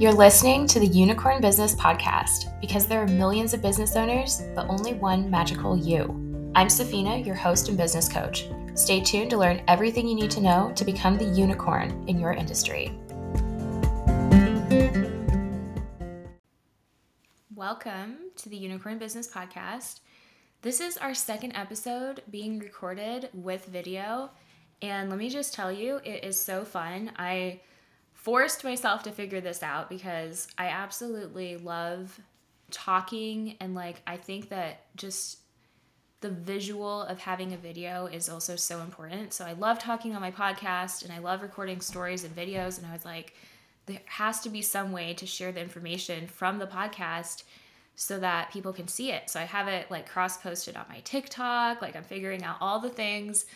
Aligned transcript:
You're 0.00 0.12
listening 0.12 0.68
to 0.68 0.78
the 0.78 0.86
Unicorn 0.86 1.40
Business 1.40 1.74
Podcast 1.74 2.60
because 2.60 2.86
there 2.86 3.02
are 3.02 3.08
millions 3.08 3.52
of 3.52 3.60
business 3.60 3.96
owners, 3.96 4.42
but 4.54 4.68
only 4.68 4.94
one 4.94 5.28
magical 5.28 5.76
you. 5.76 6.04
I'm 6.54 6.68
Safina, 6.68 7.26
your 7.26 7.34
host 7.34 7.68
and 7.68 7.76
business 7.76 8.08
coach. 8.08 8.46
Stay 8.74 9.00
tuned 9.00 9.30
to 9.30 9.36
learn 9.36 9.60
everything 9.66 10.06
you 10.06 10.14
need 10.14 10.30
to 10.30 10.40
know 10.40 10.70
to 10.76 10.84
become 10.84 11.18
the 11.18 11.24
unicorn 11.24 12.04
in 12.06 12.20
your 12.20 12.30
industry. 12.32 12.96
Welcome 17.52 18.18
to 18.36 18.48
the 18.48 18.56
Unicorn 18.56 18.98
Business 18.98 19.26
Podcast. 19.26 19.98
This 20.62 20.80
is 20.80 20.96
our 20.96 21.12
second 21.12 21.56
episode 21.56 22.22
being 22.30 22.60
recorded 22.60 23.30
with 23.34 23.66
video. 23.66 24.30
And 24.80 25.10
let 25.10 25.18
me 25.18 25.28
just 25.28 25.54
tell 25.54 25.72
you, 25.72 25.96
it 26.04 26.22
is 26.22 26.40
so 26.40 26.64
fun. 26.64 27.10
I 27.16 27.62
forced 28.28 28.62
myself 28.62 29.02
to 29.02 29.10
figure 29.10 29.40
this 29.40 29.62
out 29.62 29.88
because 29.88 30.48
I 30.58 30.66
absolutely 30.66 31.56
love 31.56 32.20
talking 32.70 33.56
and 33.58 33.74
like 33.74 34.02
I 34.06 34.18
think 34.18 34.50
that 34.50 34.94
just 34.96 35.38
the 36.20 36.28
visual 36.28 37.04
of 37.04 37.20
having 37.20 37.54
a 37.54 37.56
video 37.56 38.04
is 38.04 38.28
also 38.28 38.54
so 38.54 38.82
important. 38.82 39.32
So 39.32 39.46
I 39.46 39.54
love 39.54 39.78
talking 39.78 40.14
on 40.14 40.20
my 40.20 40.30
podcast 40.30 41.04
and 41.04 41.10
I 41.10 41.20
love 41.20 41.40
recording 41.40 41.80
stories 41.80 42.22
and 42.22 42.36
videos 42.36 42.76
and 42.76 42.86
I 42.86 42.92
was 42.92 43.06
like 43.06 43.32
there 43.86 44.00
has 44.04 44.40
to 44.40 44.50
be 44.50 44.60
some 44.60 44.92
way 44.92 45.14
to 45.14 45.24
share 45.24 45.50
the 45.50 45.62
information 45.62 46.26
from 46.26 46.58
the 46.58 46.66
podcast 46.66 47.44
so 47.96 48.18
that 48.18 48.52
people 48.52 48.74
can 48.74 48.88
see 48.88 49.10
it. 49.10 49.30
So 49.30 49.40
I 49.40 49.44
have 49.44 49.68
it 49.68 49.90
like 49.90 50.06
cross 50.06 50.36
posted 50.36 50.76
on 50.76 50.84
my 50.90 51.00
TikTok, 51.00 51.80
like 51.80 51.96
I'm 51.96 52.04
figuring 52.04 52.44
out 52.44 52.58
all 52.60 52.78
the 52.78 52.90
things, 52.90 53.46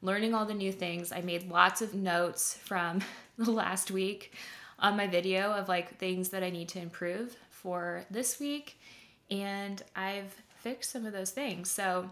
learning 0.00 0.32
all 0.32 0.46
the 0.46 0.54
new 0.54 0.72
things. 0.72 1.12
I 1.12 1.20
made 1.20 1.50
lots 1.50 1.82
of 1.82 1.92
notes 1.92 2.54
from 2.54 3.02
the 3.38 3.50
last 3.50 3.90
week 3.90 4.34
on 4.78 4.96
my 4.96 5.06
video 5.06 5.52
of 5.52 5.68
like 5.68 5.96
things 5.98 6.30
that 6.30 6.42
I 6.42 6.50
need 6.50 6.68
to 6.70 6.80
improve 6.80 7.36
for 7.50 8.04
this 8.10 8.38
week. 8.38 8.78
And 9.30 9.82
I've 9.96 10.34
fixed 10.56 10.90
some 10.90 11.06
of 11.06 11.12
those 11.12 11.30
things. 11.30 11.70
So 11.70 12.10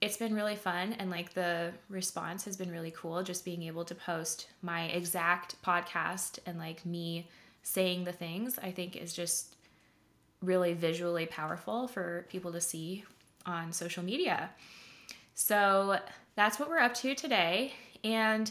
it's 0.00 0.16
been 0.16 0.34
really 0.34 0.56
fun 0.56 0.94
and 0.94 1.10
like 1.10 1.32
the 1.32 1.72
response 1.88 2.44
has 2.44 2.56
been 2.56 2.70
really 2.70 2.90
cool 2.90 3.22
just 3.22 3.44
being 3.44 3.62
able 3.62 3.84
to 3.84 3.94
post 3.94 4.48
my 4.60 4.86
exact 4.86 5.60
podcast 5.62 6.38
and 6.44 6.58
like 6.58 6.84
me 6.84 7.28
saying 7.62 8.04
the 8.04 8.12
things 8.12 8.58
I 8.58 8.72
think 8.72 8.96
is 8.96 9.12
just 9.12 9.54
really 10.42 10.74
visually 10.74 11.26
powerful 11.26 11.86
for 11.86 12.26
people 12.28 12.52
to 12.52 12.60
see 12.60 13.04
on 13.46 13.72
social 13.72 14.02
media. 14.02 14.50
So 15.34 15.98
that's 16.34 16.58
what 16.58 16.68
we're 16.68 16.78
up 16.78 16.94
to 16.94 17.14
today 17.14 17.72
and 18.02 18.50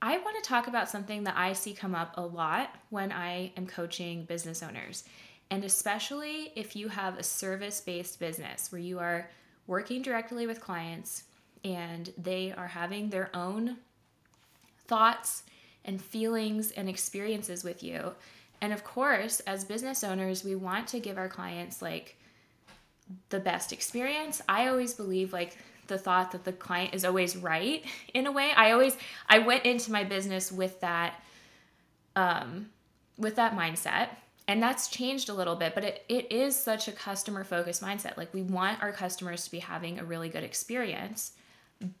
I 0.00 0.18
want 0.18 0.42
to 0.42 0.48
talk 0.48 0.68
about 0.68 0.88
something 0.88 1.24
that 1.24 1.36
I 1.36 1.52
see 1.52 1.72
come 1.74 1.94
up 1.94 2.14
a 2.16 2.24
lot 2.24 2.74
when 2.90 3.10
I 3.10 3.52
am 3.56 3.66
coaching 3.66 4.24
business 4.24 4.62
owners. 4.62 5.04
And 5.50 5.64
especially 5.64 6.52
if 6.54 6.76
you 6.76 6.88
have 6.88 7.18
a 7.18 7.22
service 7.22 7.80
based 7.80 8.20
business 8.20 8.70
where 8.70 8.80
you 8.80 8.98
are 8.98 9.30
working 9.66 10.02
directly 10.02 10.46
with 10.46 10.60
clients 10.60 11.24
and 11.64 12.12
they 12.16 12.52
are 12.52 12.68
having 12.68 13.10
their 13.10 13.30
own 13.34 13.76
thoughts 14.86 15.42
and 15.84 16.00
feelings 16.00 16.70
and 16.72 16.88
experiences 16.88 17.64
with 17.64 17.82
you. 17.82 18.12
And 18.60 18.72
of 18.72 18.84
course, 18.84 19.40
as 19.40 19.64
business 19.64 20.04
owners, 20.04 20.44
we 20.44 20.54
want 20.54 20.88
to 20.88 21.00
give 21.00 21.18
our 21.18 21.28
clients 21.28 21.80
like 21.82 22.16
the 23.30 23.40
best 23.40 23.72
experience. 23.72 24.42
I 24.48 24.68
always 24.68 24.94
believe 24.94 25.32
like 25.32 25.56
the 25.88 25.98
thought 25.98 26.32
that 26.32 26.44
the 26.44 26.52
client 26.52 26.94
is 26.94 27.04
always 27.04 27.36
right 27.36 27.84
in 28.14 28.26
a 28.26 28.32
way. 28.32 28.52
I 28.56 28.72
always 28.72 28.96
I 29.28 29.40
went 29.40 29.64
into 29.64 29.90
my 29.90 30.04
business 30.04 30.52
with 30.52 30.80
that 30.80 31.20
um 32.16 32.70
with 33.16 33.36
that 33.36 33.56
mindset 33.56 34.08
and 34.48 34.62
that's 34.62 34.88
changed 34.88 35.28
a 35.28 35.34
little 35.34 35.54
bit 35.54 35.74
but 35.74 35.84
it, 35.84 36.04
it 36.08 36.32
is 36.32 36.56
such 36.56 36.88
a 36.88 36.92
customer 36.92 37.44
focused 37.44 37.82
mindset 37.82 38.16
like 38.16 38.32
we 38.32 38.42
want 38.42 38.82
our 38.82 38.92
customers 38.92 39.44
to 39.44 39.50
be 39.50 39.58
having 39.58 39.98
a 39.98 40.04
really 40.04 40.28
good 40.28 40.42
experience 40.42 41.32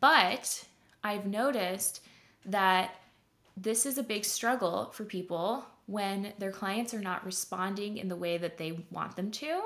but 0.00 0.64
i've 1.04 1.26
noticed 1.26 2.00
that 2.44 2.94
this 3.56 3.86
is 3.86 3.98
a 3.98 4.02
big 4.02 4.24
struggle 4.24 4.90
for 4.92 5.04
people 5.04 5.64
when 5.86 6.32
their 6.38 6.52
clients 6.52 6.92
are 6.92 7.00
not 7.00 7.24
responding 7.24 7.98
in 7.98 8.08
the 8.08 8.16
way 8.16 8.38
that 8.38 8.58
they 8.58 8.84
want 8.90 9.14
them 9.16 9.30
to 9.30 9.60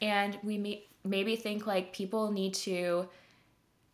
and 0.00 0.38
we 0.42 0.58
may, 0.58 0.84
maybe 1.04 1.36
think 1.36 1.66
like 1.66 1.92
people 1.92 2.32
need 2.32 2.54
to 2.54 3.06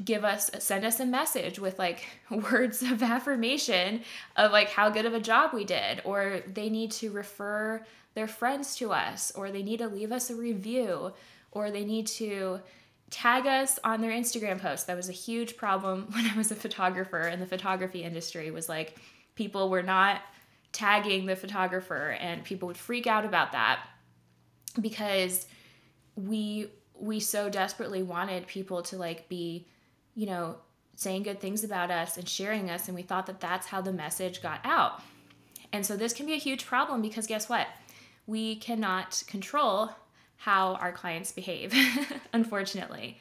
give 0.04 0.24
us 0.24 0.50
send 0.60 0.84
us 0.84 1.00
a 1.00 1.06
message 1.06 1.58
with 1.58 1.78
like 1.78 2.06
words 2.30 2.82
of 2.82 3.02
affirmation 3.02 4.02
of 4.36 4.52
like 4.52 4.70
how 4.70 4.88
good 4.88 5.06
of 5.06 5.14
a 5.14 5.20
job 5.20 5.52
we 5.52 5.64
did 5.64 6.00
or 6.04 6.40
they 6.46 6.70
need 6.70 6.90
to 6.90 7.10
refer 7.10 7.84
their 8.14 8.28
friends 8.28 8.76
to 8.76 8.92
us 8.92 9.32
or 9.34 9.50
they 9.50 9.62
need 9.62 9.78
to 9.78 9.88
leave 9.88 10.12
us 10.12 10.30
a 10.30 10.34
review 10.34 11.12
or 11.50 11.70
they 11.70 11.84
need 11.84 12.06
to 12.06 12.60
tag 13.10 13.46
us 13.46 13.78
on 13.84 14.00
their 14.00 14.10
Instagram 14.10 14.60
post. 14.60 14.86
That 14.86 14.96
was 14.96 15.08
a 15.08 15.12
huge 15.12 15.56
problem 15.56 16.08
when 16.12 16.26
I 16.26 16.36
was 16.36 16.50
a 16.50 16.56
photographer 16.56 17.22
in 17.22 17.40
the 17.40 17.46
photography 17.46 18.02
industry 18.02 18.50
was 18.50 18.68
like 18.68 18.96
people 19.34 19.70
were 19.70 19.82
not 19.82 20.22
tagging 20.72 21.26
the 21.26 21.36
photographer 21.36 22.10
and 22.20 22.44
people 22.44 22.68
would 22.68 22.76
freak 22.76 23.06
out 23.06 23.24
about 23.24 23.52
that 23.52 23.80
because 24.80 25.46
we 26.14 26.68
we 26.94 27.20
so 27.20 27.48
desperately 27.48 28.02
wanted 28.02 28.46
people 28.46 28.82
to 28.82 28.96
like 28.96 29.28
be 29.28 29.66
you 30.14 30.26
know, 30.26 30.56
saying 30.96 31.22
good 31.22 31.40
things 31.40 31.62
about 31.62 31.90
us 31.90 32.16
and 32.16 32.28
sharing 32.28 32.70
us. 32.70 32.88
And 32.88 32.96
we 32.96 33.02
thought 33.02 33.26
that 33.26 33.40
that's 33.40 33.66
how 33.68 33.80
the 33.80 33.92
message 33.92 34.42
got 34.42 34.60
out. 34.64 35.00
And 35.72 35.84
so 35.84 35.96
this 35.96 36.12
can 36.12 36.26
be 36.26 36.32
a 36.32 36.38
huge 36.38 36.66
problem 36.66 37.02
because 37.02 37.26
guess 37.26 37.48
what? 37.48 37.66
We 38.26 38.56
cannot 38.56 39.22
control 39.26 39.90
how 40.36 40.74
our 40.74 40.92
clients 40.92 41.32
behave, 41.32 41.74
unfortunately. 42.32 43.18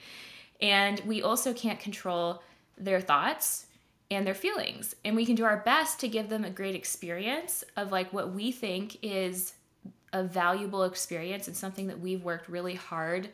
And 0.62 1.00
we 1.02 1.22
also 1.22 1.54
can't 1.54 1.80
control 1.80 2.42
their 2.78 3.02
thoughts 3.02 3.68
and 4.10 4.26
their 4.26 4.34
feelings. 4.34 4.96
And 5.04 5.16
we 5.16 5.26
can 5.26 5.36
do 5.36 5.44
our 5.44 5.58
best 5.58 6.00
to 6.00 6.08
give 6.08 6.30
them 6.30 6.46
a 6.46 6.50
great 6.50 6.76
experience 6.76 7.64
of 7.76 7.92
like 7.92 8.14
what 8.14 8.34
we 8.34 8.52
think 8.52 8.98
is 9.02 9.54
a 10.14 10.24
valuable 10.24 10.84
experience 10.84 11.48
and 11.48 11.56
something 11.56 11.88
that 11.88 12.00
we've 12.00 12.24
worked 12.24 12.48
really 12.48 12.76
hard 12.76 13.30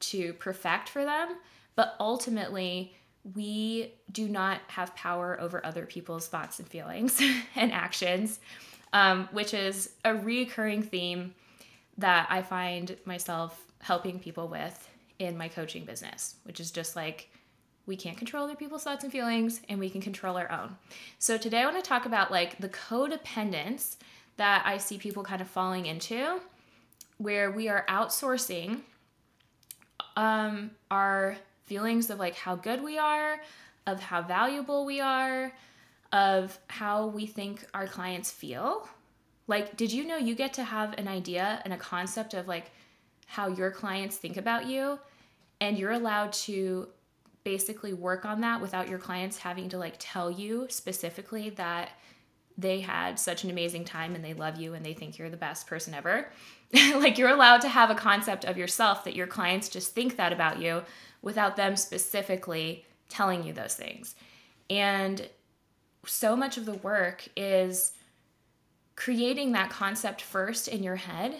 to 0.00 0.32
perfect 0.34 0.88
for 0.88 1.04
them. 1.04 1.36
But 1.80 1.96
ultimately, 1.98 2.94
we 3.34 3.94
do 4.12 4.28
not 4.28 4.60
have 4.66 4.94
power 4.94 5.40
over 5.40 5.64
other 5.64 5.86
people's 5.86 6.28
thoughts 6.28 6.58
and 6.58 6.68
feelings 6.68 7.18
and 7.56 7.72
actions, 7.72 8.38
um, 8.92 9.30
which 9.32 9.54
is 9.54 9.94
a 10.04 10.14
recurring 10.14 10.82
theme 10.82 11.34
that 11.96 12.26
I 12.28 12.42
find 12.42 12.94
myself 13.06 13.58
helping 13.78 14.18
people 14.18 14.46
with 14.46 14.90
in 15.18 15.38
my 15.38 15.48
coaching 15.48 15.86
business, 15.86 16.34
which 16.42 16.60
is 16.60 16.70
just 16.70 16.96
like 16.96 17.30
we 17.86 17.96
can't 17.96 18.18
control 18.18 18.44
other 18.44 18.56
people's 18.56 18.84
thoughts 18.84 19.02
and 19.02 19.10
feelings 19.10 19.62
and 19.70 19.80
we 19.80 19.88
can 19.88 20.02
control 20.02 20.36
our 20.36 20.52
own. 20.52 20.76
So 21.18 21.38
today 21.38 21.62
I 21.62 21.64
want 21.64 21.82
to 21.82 21.88
talk 21.88 22.04
about 22.04 22.30
like 22.30 22.58
the 22.58 22.68
codependence 22.68 23.96
that 24.36 24.64
I 24.66 24.76
see 24.76 24.98
people 24.98 25.22
kind 25.22 25.40
of 25.40 25.48
falling 25.48 25.86
into 25.86 26.42
where 27.16 27.50
we 27.50 27.70
are 27.70 27.86
outsourcing 27.88 28.80
um, 30.14 30.72
our 30.90 31.38
feelings 31.70 32.10
of 32.10 32.18
like 32.18 32.34
how 32.34 32.56
good 32.56 32.82
we 32.82 32.98
are, 32.98 33.40
of 33.86 34.00
how 34.00 34.20
valuable 34.20 34.84
we 34.84 35.00
are, 35.00 35.52
of 36.12 36.58
how 36.66 37.06
we 37.06 37.26
think 37.26 37.64
our 37.72 37.86
clients 37.86 38.28
feel. 38.28 38.88
Like, 39.46 39.76
did 39.76 39.92
you 39.92 40.04
know 40.04 40.16
you 40.16 40.34
get 40.34 40.52
to 40.54 40.64
have 40.64 40.98
an 40.98 41.06
idea 41.06 41.62
and 41.64 41.72
a 41.72 41.76
concept 41.76 42.34
of 42.34 42.48
like 42.48 42.72
how 43.26 43.46
your 43.46 43.70
clients 43.70 44.16
think 44.16 44.36
about 44.36 44.66
you? 44.66 44.98
And 45.60 45.78
you're 45.78 45.92
allowed 45.92 46.32
to 46.44 46.88
basically 47.44 47.92
work 47.92 48.24
on 48.24 48.40
that 48.40 48.60
without 48.60 48.88
your 48.88 48.98
clients 48.98 49.38
having 49.38 49.68
to 49.68 49.78
like 49.78 49.94
tell 50.00 50.28
you 50.28 50.66
specifically 50.70 51.50
that 51.50 51.90
they 52.60 52.80
had 52.80 53.18
such 53.18 53.44
an 53.44 53.50
amazing 53.50 53.84
time 53.84 54.14
and 54.14 54.24
they 54.24 54.34
love 54.34 54.58
you 54.58 54.74
and 54.74 54.84
they 54.84 54.92
think 54.92 55.18
you're 55.18 55.30
the 55.30 55.36
best 55.36 55.66
person 55.66 55.94
ever. 55.94 56.30
like 56.96 57.18
you're 57.18 57.30
allowed 57.30 57.60
to 57.62 57.68
have 57.68 57.90
a 57.90 57.94
concept 57.94 58.44
of 58.44 58.56
yourself 58.56 59.04
that 59.04 59.16
your 59.16 59.26
clients 59.26 59.68
just 59.68 59.94
think 59.94 60.16
that 60.16 60.32
about 60.32 60.60
you 60.60 60.82
without 61.22 61.56
them 61.56 61.76
specifically 61.76 62.84
telling 63.08 63.44
you 63.44 63.52
those 63.52 63.74
things. 63.74 64.14
And 64.68 65.28
so 66.06 66.36
much 66.36 66.56
of 66.56 66.66
the 66.66 66.74
work 66.74 67.28
is 67.36 67.92
creating 68.96 69.52
that 69.52 69.70
concept 69.70 70.22
first 70.22 70.68
in 70.68 70.82
your 70.82 70.96
head 70.96 71.36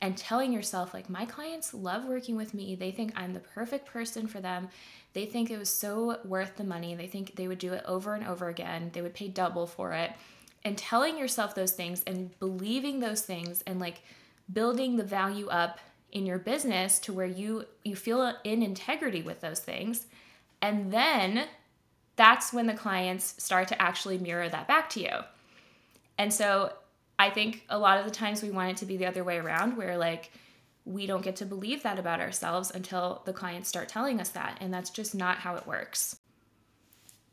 and 0.00 0.16
telling 0.16 0.52
yourself 0.52 0.92
like 0.92 1.08
my 1.08 1.24
clients 1.24 1.72
love 1.72 2.04
working 2.04 2.36
with 2.36 2.52
me. 2.52 2.74
They 2.74 2.90
think 2.90 3.12
i'm 3.16 3.32
the 3.32 3.40
perfect 3.40 3.86
person 3.86 4.26
for 4.26 4.40
them. 4.40 4.68
They 5.14 5.24
think 5.24 5.50
it 5.50 5.58
was 5.58 5.70
so 5.70 6.18
worth 6.24 6.56
the 6.56 6.64
money. 6.64 6.94
They 6.94 7.06
think 7.06 7.34
they 7.34 7.48
would 7.48 7.58
do 7.58 7.72
it 7.72 7.82
over 7.86 8.14
and 8.14 8.26
over 8.26 8.48
again. 8.48 8.90
They 8.92 9.00
would 9.00 9.14
pay 9.14 9.28
double 9.28 9.66
for 9.66 9.94
it 9.94 10.12
and 10.66 10.76
telling 10.76 11.16
yourself 11.16 11.54
those 11.54 11.70
things 11.70 12.02
and 12.08 12.36
believing 12.40 12.98
those 12.98 13.22
things 13.22 13.62
and 13.68 13.78
like 13.78 14.02
building 14.52 14.96
the 14.96 15.04
value 15.04 15.46
up 15.46 15.78
in 16.10 16.26
your 16.26 16.38
business 16.38 16.98
to 16.98 17.12
where 17.12 17.26
you 17.26 17.64
you 17.84 17.94
feel 17.94 18.34
in 18.42 18.64
integrity 18.64 19.22
with 19.22 19.40
those 19.40 19.60
things 19.60 20.06
and 20.60 20.92
then 20.92 21.44
that's 22.16 22.52
when 22.52 22.66
the 22.66 22.74
clients 22.74 23.40
start 23.42 23.68
to 23.68 23.80
actually 23.80 24.18
mirror 24.18 24.48
that 24.48 24.66
back 24.66 24.90
to 24.90 25.00
you 25.00 25.12
and 26.18 26.34
so 26.34 26.72
I 27.16 27.30
think 27.30 27.64
a 27.68 27.78
lot 27.78 27.98
of 27.98 28.04
the 28.04 28.10
times 28.10 28.42
we 28.42 28.50
want 28.50 28.72
it 28.72 28.76
to 28.78 28.86
be 28.86 28.96
the 28.96 29.06
other 29.06 29.22
way 29.22 29.38
around 29.38 29.76
where 29.76 29.96
like 29.96 30.32
we 30.84 31.06
don't 31.06 31.22
get 31.22 31.36
to 31.36 31.46
believe 31.46 31.84
that 31.84 31.98
about 31.98 32.20
ourselves 32.20 32.72
until 32.74 33.22
the 33.24 33.32
clients 33.32 33.68
start 33.68 33.88
telling 33.88 34.20
us 34.20 34.30
that. 34.30 34.58
And 34.60 34.72
that's 34.72 34.90
just 34.90 35.14
not 35.14 35.38
how 35.38 35.56
it 35.56 35.66
works. 35.66 36.16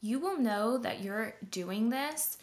You 0.01 0.19
will 0.19 0.37
know 0.37 0.77
that 0.79 1.01
you're 1.01 1.35
doing 1.49 1.89
this 1.89 2.37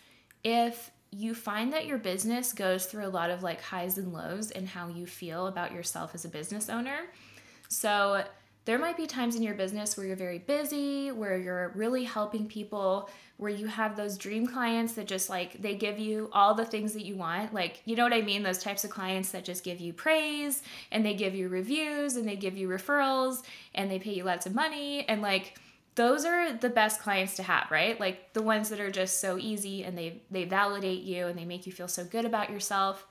if 0.45 0.91
you 1.11 1.35
find 1.35 1.73
that 1.73 1.87
your 1.87 1.99
business 1.99 2.53
goes 2.53 2.87
through 2.87 3.07
a 3.07 3.09
lot 3.09 3.31
of 3.31 3.43
like 3.43 3.61
highs 3.61 3.99
and 3.99 4.13
lows 4.13 4.51
in 4.53 4.67
how 4.67 4.89
you 4.89 5.07
feel 5.07 5.49
about 5.49 5.73
yourself 5.73 6.15
as 6.15 6.25
a 6.25 6.29
business 6.29 6.69
owner. 6.69 7.01
So, 7.69 8.25
there 8.67 8.79
might 8.79 8.97
be 8.97 9.07
times 9.07 9.37
in 9.37 9.43
your 9.43 9.55
business 9.55 9.97
where 9.97 10.07
you're 10.07 10.17
very 10.17 10.39
busy, 10.39 11.11
where 11.11 11.37
you're 11.39 11.73
really 11.75 12.05
helping 12.05 12.47
people, 12.47 13.09
where 13.39 13.51
you 13.51 13.67
have 13.67 13.97
those 13.97 14.19
dream 14.19 14.47
clients 14.47 14.93
that 14.93 15.07
just 15.07 15.31
like 15.31 15.61
they 15.63 15.75
give 15.75 15.99
you 15.99 16.29
all 16.33 16.55
the 16.55 16.65
things 16.65 16.93
that 16.93 17.05
you 17.05 17.17
want. 17.17 17.55
Like, 17.55 17.81
you 17.87 17.97
know 17.97 18.05
what 18.05 18.13
I 18.13 18.21
mean? 18.21 18.43
Those 18.43 18.63
types 18.63 18.85
of 18.85 18.91
clients 18.91 19.31
that 19.31 19.45
just 19.45 19.65
give 19.65 19.81
you 19.81 19.95
praise 19.95 20.63
and 20.93 21.05
they 21.05 21.15
give 21.15 21.35
you 21.35 21.49
reviews 21.49 22.17
and 22.17 22.29
they 22.29 22.37
give 22.37 22.57
you 22.57 22.69
referrals 22.69 23.43
and 23.75 23.91
they 23.91 23.99
pay 23.99 24.13
you 24.13 24.25
lots 24.25 24.45
of 24.45 24.55
money 24.55 25.09
and 25.09 25.23
like 25.23 25.59
those 26.01 26.25
are 26.25 26.55
the 26.55 26.71
best 26.71 27.03
clients 27.03 27.37
to 27.37 27.43
have, 27.43 27.71
right? 27.71 28.01
Like 28.01 28.33
the 28.33 28.41
ones 28.41 28.71
that 28.71 28.81
are 28.81 28.91
just 28.91 29.21
so 29.21 29.37
easy 29.37 29.85
and 29.85 29.99
they 29.99 30.23
they 30.31 30.45
validate 30.45 31.03
you 31.03 31.27
and 31.27 31.39
they 31.39 31.45
make 31.45 31.67
you 31.67 31.73
feel 31.73 31.89
so 31.89 32.05
good 32.05 32.25
about 32.25 32.49
yourself. 32.49 33.07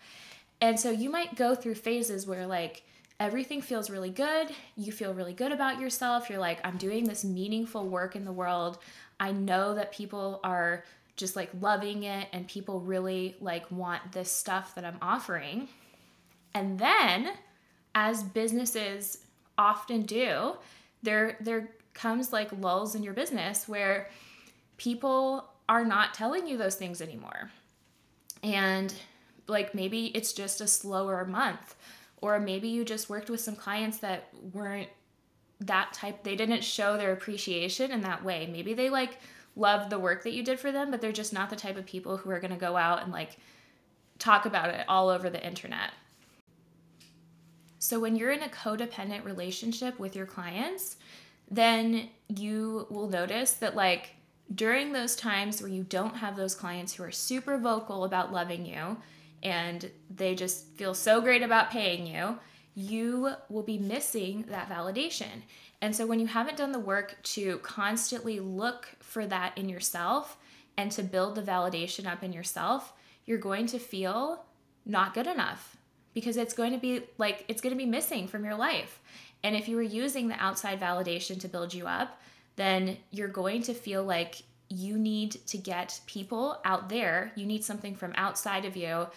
And 0.60 0.80
so 0.80 0.90
you 0.90 1.12
might 1.12 1.36
go 1.36 1.54
through 1.54 1.76
phases 1.76 2.26
where 2.26 2.48
like 2.48 2.82
everything 3.20 3.62
feels 3.62 3.92
really 3.92 4.10
good. 4.10 4.50
You 4.76 4.92
feel 4.92 5.14
really 5.14 5.34
good 5.34 5.52
about 5.52 5.80
yourself. 5.80 6.32
You're 6.32 6.40
like, 6.40 6.62
I'm 6.64 6.78
doing 6.78 7.04
this 7.04 7.24
meaningful 7.24 7.88
work 7.88 8.16
in 8.16 8.26
the 8.26 8.32
world. 8.32 8.80
I 9.20 9.34
know 9.34 9.76
that 9.76 9.92
people 9.92 10.40
are 10.44 10.84
just 11.16 11.36
like 11.36 11.52
loving 11.62 12.06
it 12.06 12.28
and 12.34 12.48
people 12.48 12.80
really 12.80 13.36
like 13.40 13.70
want 13.70 14.14
this 14.14 14.32
stuff 14.32 14.74
that 14.74 14.84
I'm 14.84 14.98
offering. 15.00 15.68
And 16.56 16.80
then 16.80 17.34
as 17.94 18.24
businesses 18.24 19.20
often 19.60 20.02
do, 20.02 20.56
there 21.04 21.38
there 21.40 21.70
comes 21.94 22.32
like 22.32 22.52
lulls 22.52 22.96
in 22.96 23.04
your 23.04 23.14
business 23.14 23.68
where 23.68 24.10
people 24.78 25.50
are 25.68 25.86
not 25.86 26.14
telling 26.14 26.48
you 26.48 26.58
those 26.58 26.76
things 26.76 27.02
anymore. 27.02 27.52
And 28.42 28.94
like 29.50 29.74
maybe 29.74 30.08
it's 30.08 30.32
just 30.34 30.62
a 30.62 30.68
slower 30.68 31.26
month 31.26 31.76
or 32.22 32.40
maybe 32.40 32.68
you 32.68 32.86
just 32.86 33.10
worked 33.10 33.30
with 33.30 33.42
some 33.42 33.56
clients 33.56 33.98
that 34.00 34.30
weren't 34.54 34.90
that 35.60 35.92
type 35.92 36.24
they 36.24 36.36
didn't 36.36 36.64
show 36.64 36.96
their 36.96 37.12
appreciation 37.12 37.92
in 37.92 38.02
that 38.02 38.24
way 38.24 38.48
maybe 38.50 38.74
they 38.74 38.90
like 38.90 39.18
love 39.56 39.90
the 39.90 40.00
work 40.00 40.24
that 40.24 40.32
you 40.32 40.44
did 40.44 40.60
for 40.60 40.72
them 40.72 40.90
but 40.90 41.02
they're 41.02 41.12
just 41.12 41.34
not 41.34 41.50
the 41.50 41.56
type 41.56 41.76
of 41.76 41.86
people 41.86 42.16
who 42.16 42.30
are 42.30 42.40
going 42.40 42.54
to 42.54 42.58
go 42.58 42.78
out 42.78 43.04
and 43.04 43.12
like 43.12 43.38
talk 44.20 44.46
about 44.46 44.70
it 44.70 44.86
all 44.88 45.10
over 45.10 45.30
the 45.30 45.46
internet 45.46 45.92
so 47.80 48.00
when 48.00 48.16
you're 48.16 48.32
in 48.32 48.44
a 48.44 48.50
codependent 48.50 49.26
relationship 49.26 50.00
with 50.00 50.16
your 50.16 50.26
clients 50.26 50.98
then 51.50 52.10
you 52.28 52.88
will 52.90 53.10
notice 53.10 53.54
that 53.54 53.76
like 53.76 54.16
during 54.54 54.92
those 54.92 55.16
times 55.16 55.62
where 55.62 55.72
you 55.72 55.84
don't 55.84 56.18
have 56.18 56.36
those 56.36 56.56
clients 56.56 56.94
who 56.94 57.04
are 57.04 57.12
super 57.12 57.58
vocal 57.58 58.04
about 58.04 58.32
loving 58.32 58.66
you 58.66 58.98
and 59.44 59.90
they 60.14 60.36
just 60.36 60.66
feel 60.76 60.94
so 60.94 61.22
great 61.22 61.42
about 61.42 61.72
paying 61.72 62.06
you, 62.06 62.38
you 62.76 63.32
will 63.50 63.64
be 63.64 63.78
missing 63.78 64.46
that 64.50 64.70
validation. 64.70 65.44
And 65.82 65.96
so 65.96 66.06
when 66.06 66.20
you 66.20 66.28
haven't 66.28 66.58
done 66.58 66.72
the 66.72 66.80
work 66.80 67.18
to 67.24 67.58
constantly 67.60 68.40
look 68.40 68.90
for 69.00 69.26
that 69.28 69.58
in 69.58 69.70
yourself 69.70 70.38
and 70.78 70.92
to 70.92 71.04
build 71.04 71.36
the 71.36 71.42
validation 71.42 72.06
up 72.06 72.24
in 72.24 72.34
yourself, 72.34 72.94
you're 73.26 73.38
going 73.38 73.68
to 73.68 73.80
feel 73.80 74.46
not 74.86 75.14
good 75.14 75.28
enough 75.28 75.78
because 76.14 76.38
it's 76.38 76.54
going 76.54 76.74
to 76.74 76.80
be 76.80 77.04
like 77.18 77.46
it's 77.48 77.62
going 77.62 77.74
to 77.74 77.78
be 77.78 77.86
missing 77.86 78.28
from 78.28 78.44
your 78.44 78.56
life. 78.56 79.00
And 79.44 79.56
if 79.56 79.68
you 79.68 79.76
were 79.76 79.82
using 79.82 80.28
the 80.28 80.42
outside 80.44 80.80
validation 80.80 81.40
to 81.42 81.48
build 81.48 81.74
you 81.74 81.88
up, 81.88 82.22
then 82.56 82.98
you're 83.12 83.28
going 83.28 83.62
to 83.64 83.74
feel 83.74 84.04
like 84.04 84.44
you 84.70 84.98
need 84.98 85.32
to 85.48 85.58
get 85.58 86.00
people 86.06 86.60
out 86.64 86.90
there, 86.90 87.32
you 87.36 87.46
need 87.46 87.64
something 87.64 87.96
from 87.96 88.14
outside 88.16 88.66
of 88.66 88.76
you 88.76 89.08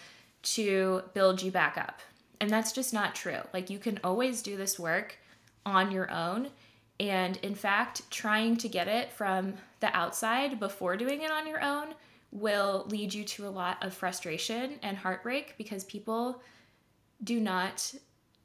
to 0.41 1.03
build 1.13 1.41
you 1.41 1.51
back 1.51 1.77
up. 1.77 2.01
And 2.39 2.49
that's 2.49 2.71
just 2.71 2.93
not 2.93 3.15
true. 3.15 3.39
Like 3.53 3.69
you 3.69 3.79
can 3.79 3.99
always 4.03 4.41
do 4.41 4.57
this 4.57 4.79
work 4.79 5.17
on 5.65 5.91
your 5.91 6.11
own. 6.11 6.49
And 6.99 7.37
in 7.37 7.55
fact, 7.55 8.09
trying 8.09 8.57
to 8.57 8.67
get 8.67 8.87
it 8.87 9.11
from 9.11 9.53
the 9.79 9.95
outside 9.95 10.59
before 10.59 10.97
doing 10.97 11.21
it 11.21 11.31
on 11.31 11.47
your 11.47 11.63
own 11.63 11.93
will 12.31 12.85
lead 12.87 13.13
you 13.13 13.23
to 13.23 13.47
a 13.47 13.49
lot 13.49 13.77
of 13.83 13.93
frustration 13.93 14.79
and 14.81 14.97
heartbreak 14.97 15.53
because 15.57 15.83
people 15.83 16.41
do 17.23 17.39
not 17.39 17.93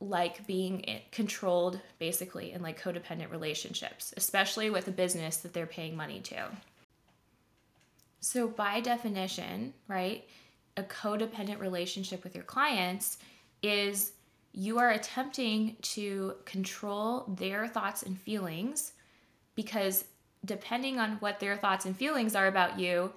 like 0.01 0.47
being 0.47 0.85
controlled 1.11 1.81
basically 1.99 2.53
in 2.53 2.63
like 2.63 2.81
codependent 2.81 3.31
relationships, 3.31 4.15
especially 4.17 4.71
with 4.71 4.87
a 4.89 4.93
business 4.93 5.39
that 5.39 5.53
they're 5.53 5.67
paying 5.67 5.97
money 5.97 6.21
to. 6.21 6.45
So, 8.21 8.49
by 8.49 8.81
definition, 8.81 9.75
right, 9.87 10.25
a 10.77 10.83
codependent 10.83 11.61
relationship 11.61 12.23
with 12.25 12.35
your 12.35 12.45
clients 12.45 13.19
is 13.63 14.13
you 14.53 14.79
are 14.79 14.91
attempting 14.91 15.77
to 15.83 16.35
control 16.45 17.25
their 17.37 17.67
thoughts 17.67 18.03
and 18.03 18.19
feelings 18.19 18.93
because 19.55 20.05
depending 20.45 20.99
on 20.99 21.13
what 21.17 21.41
their 21.41 21.57
thoughts 21.57 21.85
and 21.85 21.97
feelings 21.97 22.35
are 22.35 22.47
about 22.47 22.79
you 22.79 23.13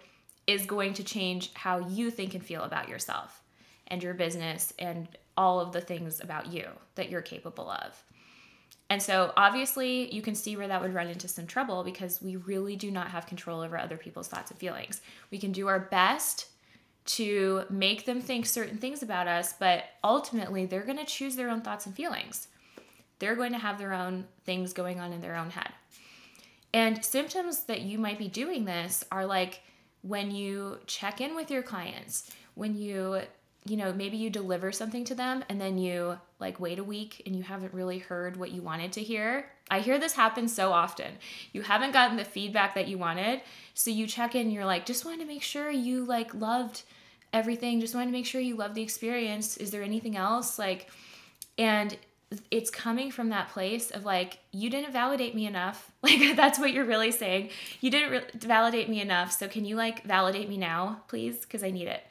is 0.48 0.66
going 0.66 0.94
to 0.94 1.04
change 1.04 1.54
how 1.54 1.80
you 1.88 2.10
think 2.10 2.34
and 2.34 2.44
feel 2.44 2.64
about 2.64 2.90
yourself 2.90 3.42
and 3.88 4.02
your 4.02 4.14
business 4.14 4.74
and 4.80 5.08
all 5.42 5.60
of 5.60 5.72
the 5.72 5.82
things 5.82 6.22
about 6.22 6.54
you 6.54 6.68
that 6.94 7.10
you're 7.10 7.24
capable 7.24 7.68
of. 7.68 8.04
And 8.92 9.02
so, 9.02 9.34
obviously, 9.36 10.14
you 10.14 10.22
can 10.22 10.36
see 10.36 10.56
where 10.56 10.68
that 10.68 10.82
would 10.84 10.94
run 10.94 11.08
into 11.08 11.28
some 11.28 11.48
trouble 11.48 11.84
because 11.84 12.22
we 12.22 12.36
really 12.36 12.76
do 12.76 12.92
not 12.92 13.08
have 13.08 13.26
control 13.26 13.62
over 13.62 13.76
other 13.76 13.98
people's 13.98 14.28
thoughts 14.28 14.52
and 14.52 14.60
feelings. 14.60 15.02
We 15.32 15.40
can 15.40 15.52
do 15.52 15.68
our 15.68 15.80
best 15.80 16.46
to 17.18 17.64
make 17.72 18.06
them 18.06 18.22
think 18.22 18.46
certain 18.46 18.78
things 18.78 19.02
about 19.02 19.28
us, 19.28 19.54
but 19.54 19.86
ultimately, 20.04 20.68
they're 20.68 20.84
going 20.84 21.00
to 21.00 21.06
choose 21.06 21.36
their 21.36 21.50
own 21.50 21.62
thoughts 21.62 21.88
and 21.88 21.96
feelings. 21.96 22.50
They're 23.18 23.36
going 23.36 23.54
to 23.54 23.58
have 23.58 23.80
their 23.80 23.94
own 23.94 24.28
things 24.46 24.74
going 24.74 25.00
on 25.00 25.12
in 25.12 25.22
their 25.22 25.38
own 25.38 25.50
head. 25.50 25.72
And 26.72 27.04
symptoms 27.04 27.64
that 27.64 27.82
you 27.82 27.98
might 27.98 28.20
be 28.20 28.28
doing 28.28 28.66
this 28.66 29.04
are 29.12 29.26
like 29.26 29.62
when 30.04 30.30
you 30.30 30.78
check 30.86 31.20
in 31.20 31.36
with 31.36 31.50
your 31.50 31.64
clients, 31.64 32.30
when 32.54 32.76
you 32.78 33.22
you 33.66 33.78
know, 33.78 33.94
maybe 33.94 34.18
you 34.18 34.30
deliver 34.30 34.72
something 34.72 35.04
to 35.06 35.16
them 35.16 35.44
and 35.48 35.62
then 35.62 35.78
you 35.78 36.18
like 36.40 36.60
wait 36.60 36.80
a 36.80 36.84
week 36.84 37.22
and 37.26 37.36
you 37.36 37.44
haven't 37.44 37.74
really 37.74 38.00
heard 38.00 38.38
what 38.38 38.52
you 38.52 38.62
wanted 38.62 38.92
to 38.94 39.02
hear. 39.02 39.52
I 39.70 39.80
hear 39.80 40.00
this 40.00 40.14
happen 40.14 40.48
so 40.48 40.72
often. 40.72 41.14
You 41.54 41.62
haven't 41.62 41.92
gotten 41.92 42.18
the 42.18 42.26
feedback 42.26 42.74
that 42.76 42.88
you 42.88 42.98
wanted. 42.98 43.42
So 43.74 43.92
you 43.92 44.08
check 44.08 44.36
in, 44.36 44.50
you're 44.50 44.66
like, 44.66 44.86
just 44.86 45.06
wanted 45.06 45.20
to 45.22 45.28
make 45.28 45.44
sure 45.44 45.70
you 45.70 46.04
like 46.06 46.34
loved 46.34 46.84
everything, 47.32 47.80
just 47.80 47.94
wanted 47.94 48.08
to 48.08 48.12
make 48.12 48.26
sure 48.26 48.42
you 48.42 48.56
loved 48.56 48.76
the 48.76 48.82
experience. 48.82 49.58
Is 49.58 49.72
there 49.72 49.84
anything 49.84 50.18
else? 50.18 50.58
Like, 50.58 50.90
and 51.58 51.96
it's 52.50 52.70
coming 52.70 53.12
from 53.12 53.30
that 53.30 53.50
place 53.50 53.92
of 53.92 54.06
like 54.06 54.40
you 54.52 54.70
didn't 54.70 54.94
validate 54.94 55.36
me 55.36 55.46
enough 55.46 55.92
like 56.02 56.36
that's 56.36 56.58
what 56.58 56.72
you're 56.72 56.86
really 56.86 57.12
saying 57.12 57.50
you 57.82 57.92
didn't 57.92 58.10
re- 58.10 58.24
validate 58.36 58.88
me 58.88 59.02
enough 59.02 59.32
so 59.32 59.48
can 59.48 59.66
you 59.66 59.76
like 59.76 60.04
validate 60.06 60.48
me 60.48 60.58
now 60.58 61.02
please 61.10 61.40
because 61.40 61.62
i 61.64 61.70
need 61.70 61.88
it 61.88 62.04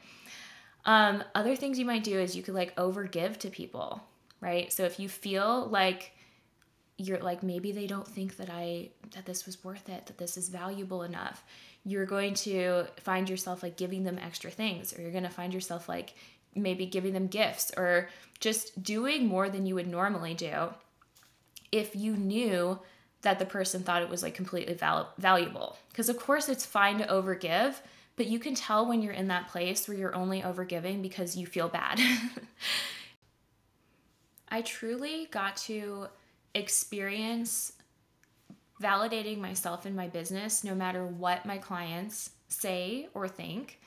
um, 0.85 1.23
other 1.35 1.55
things 1.55 1.77
you 1.77 1.85
might 1.85 2.03
do 2.03 2.19
is 2.19 2.35
you 2.35 2.43
could 2.43 2.55
like 2.55 2.75
overgive 2.75 3.37
to 3.39 3.49
people, 3.49 4.01
right? 4.39 4.71
So 4.71 4.83
if 4.83 4.99
you 4.99 5.09
feel 5.09 5.67
like 5.67 6.13
you're 6.97 7.19
like 7.19 7.41
maybe 7.41 7.71
they 7.71 7.87
don't 7.87 8.07
think 8.07 8.37
that 8.37 8.49
I 8.49 8.89
that 9.13 9.25
this 9.25 9.45
was 9.45 9.63
worth 9.63 9.89
it, 9.89 10.05
that 10.07 10.17
this 10.17 10.37
is 10.37 10.49
valuable 10.49 11.03
enough, 11.03 11.43
you're 11.83 12.05
going 12.05 12.33
to 12.35 12.85
find 12.99 13.29
yourself 13.29 13.63
like 13.63 13.77
giving 13.77 14.03
them 14.03 14.19
extra 14.19 14.51
things, 14.51 14.97
or 14.97 15.01
you're 15.01 15.11
going 15.11 15.23
to 15.23 15.29
find 15.29 15.53
yourself 15.53 15.89
like 15.89 16.15
maybe 16.55 16.85
giving 16.85 17.13
them 17.13 17.27
gifts 17.27 17.71
or 17.77 18.09
just 18.39 18.83
doing 18.83 19.25
more 19.25 19.49
than 19.49 19.65
you 19.65 19.75
would 19.75 19.87
normally 19.87 20.33
do 20.33 20.73
if 21.71 21.95
you 21.95 22.15
knew 22.15 22.77
that 23.21 23.39
the 23.39 23.45
person 23.45 23.83
thought 23.83 24.01
it 24.01 24.09
was 24.09 24.23
like 24.23 24.33
completely 24.33 24.73
val- 24.73 25.13
valuable. 25.17 25.77
Because 25.89 26.09
of 26.09 26.19
course 26.19 26.49
it's 26.49 26.65
fine 26.65 26.97
to 26.97 27.07
overgive, 27.07 27.75
but 28.15 28.27
you 28.27 28.39
can 28.39 28.55
tell 28.55 28.87
when 28.87 29.01
you're 29.01 29.13
in 29.13 29.27
that 29.29 29.47
place 29.47 29.87
where 29.87 29.97
you're 29.97 30.15
only 30.15 30.41
overgiving 30.41 31.01
because 31.01 31.35
you 31.35 31.45
feel 31.45 31.69
bad. 31.69 31.99
I 34.49 34.61
truly 34.61 35.27
got 35.31 35.55
to 35.57 36.07
experience 36.53 37.73
validating 38.81 39.37
myself 39.37 39.85
in 39.85 39.95
my 39.95 40.07
business 40.07 40.63
no 40.63 40.75
matter 40.75 41.05
what 41.05 41.45
my 41.45 41.57
clients 41.57 42.31
say 42.49 43.07
or 43.13 43.27
think. 43.27 43.79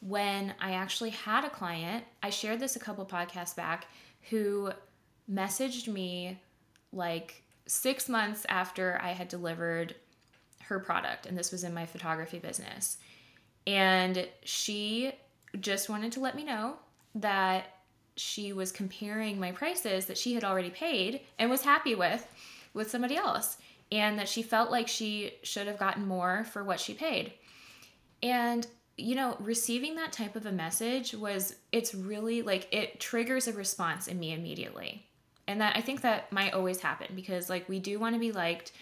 When 0.00 0.54
I 0.60 0.72
actually 0.72 1.10
had 1.10 1.44
a 1.44 1.50
client, 1.50 2.04
I 2.22 2.30
shared 2.30 2.60
this 2.60 2.76
a 2.76 2.78
couple 2.78 3.04
podcasts 3.04 3.54
back, 3.54 3.88
who 4.30 4.70
messaged 5.30 5.88
me 5.88 6.40
like 6.92 7.42
six 7.66 8.08
months 8.08 8.46
after 8.48 8.98
I 9.02 9.12
had 9.12 9.28
delivered 9.28 9.94
her 10.62 10.78
product, 10.78 11.26
and 11.26 11.36
this 11.36 11.50
was 11.50 11.64
in 11.64 11.74
my 11.74 11.84
photography 11.84 12.38
business. 12.38 12.98
And 13.68 14.26
she 14.44 15.12
just 15.60 15.90
wanted 15.90 16.12
to 16.12 16.20
let 16.20 16.34
me 16.34 16.42
know 16.42 16.76
that 17.16 17.66
she 18.16 18.54
was 18.54 18.72
comparing 18.72 19.38
my 19.38 19.52
prices 19.52 20.06
that 20.06 20.16
she 20.16 20.32
had 20.32 20.42
already 20.42 20.70
paid 20.70 21.20
and 21.38 21.50
was 21.50 21.60
happy 21.60 21.94
with 21.94 22.26
with 22.72 22.90
somebody 22.90 23.16
else 23.16 23.58
and 23.92 24.18
that 24.18 24.28
she 24.28 24.42
felt 24.42 24.70
like 24.70 24.88
she 24.88 25.34
should 25.42 25.66
have 25.66 25.78
gotten 25.78 26.08
more 26.08 26.44
for 26.44 26.64
what 26.64 26.80
she 26.80 26.94
paid. 26.94 27.34
And 28.22 28.66
you 28.96 29.14
know, 29.14 29.36
receiving 29.38 29.96
that 29.96 30.12
type 30.12 30.34
of 30.34 30.46
a 30.46 30.50
message 30.50 31.14
was 31.14 31.54
it's 31.70 31.94
really 31.94 32.40
like 32.40 32.68
it 32.72 32.98
triggers 32.98 33.48
a 33.48 33.52
response 33.52 34.08
in 34.08 34.18
me 34.18 34.32
immediately. 34.32 35.06
And 35.46 35.60
that 35.60 35.76
I 35.76 35.82
think 35.82 36.00
that 36.00 36.32
might 36.32 36.54
always 36.54 36.80
happen 36.80 37.08
because 37.14 37.50
like 37.50 37.68
we 37.68 37.80
do 37.80 37.98
want 37.98 38.14
to 38.14 38.18
be 38.18 38.32
liked 38.32 38.72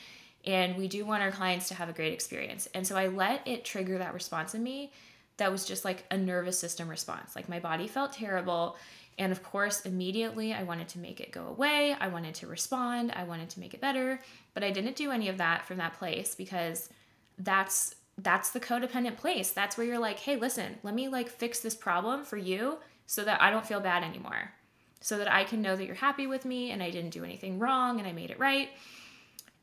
and 0.47 0.77
we 0.77 0.89
do 0.89 1.05
want 1.05 1.23
our 1.23 1.33
clients 1.33 1.69
to 1.69 1.75
have 1.75 1.89
a 1.89 1.93
great 1.93 2.13
experience. 2.13 2.69
And 2.75 2.87
so 2.87 2.97
I 2.97 3.09
let 3.09 3.47
it 3.47 3.65
trigger 3.65 3.99
that 3.99 4.15
response 4.15 4.55
in 4.55 4.63
me 4.63 4.93
that 5.39 5.53
was 5.53 5.65
just 5.65 5.85
like 5.85 6.05
a 6.11 6.17
nervous 6.17 6.59
system 6.59 6.89
response. 6.89 7.37
Like 7.37 7.49
my 7.49 7.61
body 7.61 7.89
felt 7.89 8.13
terrible 8.13 8.77
and 9.19 9.33
of 9.33 9.43
course, 9.43 9.81
immediately 9.81 10.53
I 10.53 10.63
wanted 10.63 10.89
to 10.89 10.99
make 10.99 11.21
it 11.21 11.33
go 11.33 11.47
away. 11.47 11.97
I 11.99 12.09
wanted 12.09 12.35
to 12.37 12.47
respond. 12.47 13.13
I 13.13 13.25
wanted 13.25 13.49
to 13.51 13.61
make 13.61 13.73
it 13.73 13.81
better, 13.81 14.21
but 14.53 14.63
I 14.63 14.71
didn't 14.71 14.97
do 14.97 15.11
any 15.11 15.29
of 15.29 15.39
that 15.39 15.67
from 15.67 15.79
that 15.79 15.95
place 15.95 16.35
because 16.35 16.91
that's 17.39 17.95
that's 18.19 18.51
the 18.51 18.61
codependent 18.61 19.19
place. 19.19 19.51
That's 19.51 19.77
where 19.77 19.87
you're 19.87 19.99
like, 19.99 20.19
"Hey, 20.19 20.37
listen, 20.37 20.79
let 20.83 20.95
me 20.95 21.09
like 21.09 21.29
fix 21.29 21.61
this 21.61 21.75
problem 21.75 22.25
for 22.25 22.37
you 22.37 22.79
so 23.07 23.25
that 23.25 23.41
I 23.43 23.51
don't 23.51 23.67
feel 23.67 23.81
bad 23.81 24.03
anymore. 24.03 24.53
So 25.01 25.19
that 25.19 25.31
I 25.31 25.45
can 25.45 25.63
know 25.63 25.77
that 25.77 25.85
you're 25.87 25.95
happy 25.95 26.27
with 26.27 26.45
me 26.45 26.71
and 26.71 26.83
I 26.83 26.91
didn't 26.91 27.11
do 27.11 27.25
anything 27.25 27.59
wrong 27.59 27.99
and 27.99 28.09
I 28.09 28.13
made 28.13 28.31
it 28.31 28.39
right." 28.39 28.71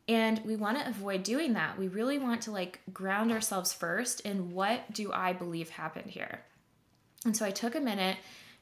And 0.08 0.42
we 0.44 0.56
want 0.56 0.80
to 0.80 0.88
avoid 0.88 1.24
doing 1.24 1.54
that. 1.54 1.78
We 1.78 1.88
really 1.88 2.18
want 2.18 2.42
to 2.44 2.52
like 2.52 2.82
ground 2.94 3.32
ourselves 3.32 3.72
first 3.72 4.20
in 4.22 4.52
what 4.52 4.92
do 4.94 5.12
I 5.14 5.34
believe 5.34 5.70
happened 5.70 6.12
here. 6.12 6.42
And 7.26 7.36
so 7.36 7.46
I 7.46 7.52
took 7.52 7.76
a 7.76 7.80
minute 7.80 8.18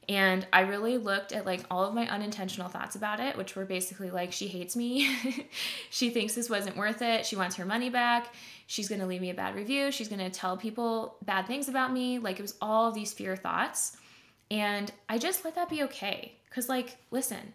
and 0.07 0.45
I 0.51 0.61
really 0.61 0.97
looked 0.97 1.31
at 1.31 1.45
like 1.45 1.63
all 1.71 1.83
of 1.85 1.93
my 1.93 2.07
unintentional 2.07 2.69
thoughts 2.69 2.95
about 2.95 3.19
it, 3.19 3.37
which 3.37 3.55
were 3.55 3.65
basically 3.65 4.11
like, 4.11 4.31
she 4.31 4.47
hates 4.47 4.75
me. 4.75 5.15
she 5.89 6.09
thinks 6.09 6.33
this 6.33 6.49
wasn't 6.49 6.77
worth 6.77 7.01
it. 7.01 7.25
She 7.25 7.35
wants 7.35 7.55
her 7.55 7.65
money 7.65 7.89
back. 7.89 8.33
She's 8.67 8.87
going 8.87 9.01
to 9.01 9.07
leave 9.07 9.21
me 9.21 9.29
a 9.29 9.35
bad 9.35 9.55
review. 9.55 9.91
She's 9.91 10.09
going 10.09 10.19
to 10.19 10.29
tell 10.29 10.57
people 10.57 11.17
bad 11.23 11.47
things 11.47 11.69
about 11.69 11.91
me. 11.91 12.19
Like 12.19 12.39
it 12.39 12.41
was 12.43 12.55
all 12.61 12.91
these 12.91 13.13
fear 13.13 13.35
thoughts. 13.35 13.97
And 14.49 14.91
I 15.07 15.17
just 15.17 15.45
let 15.45 15.55
that 15.55 15.69
be 15.69 15.83
okay. 15.83 16.33
Cause, 16.53 16.67
like, 16.67 16.97
listen, 17.11 17.53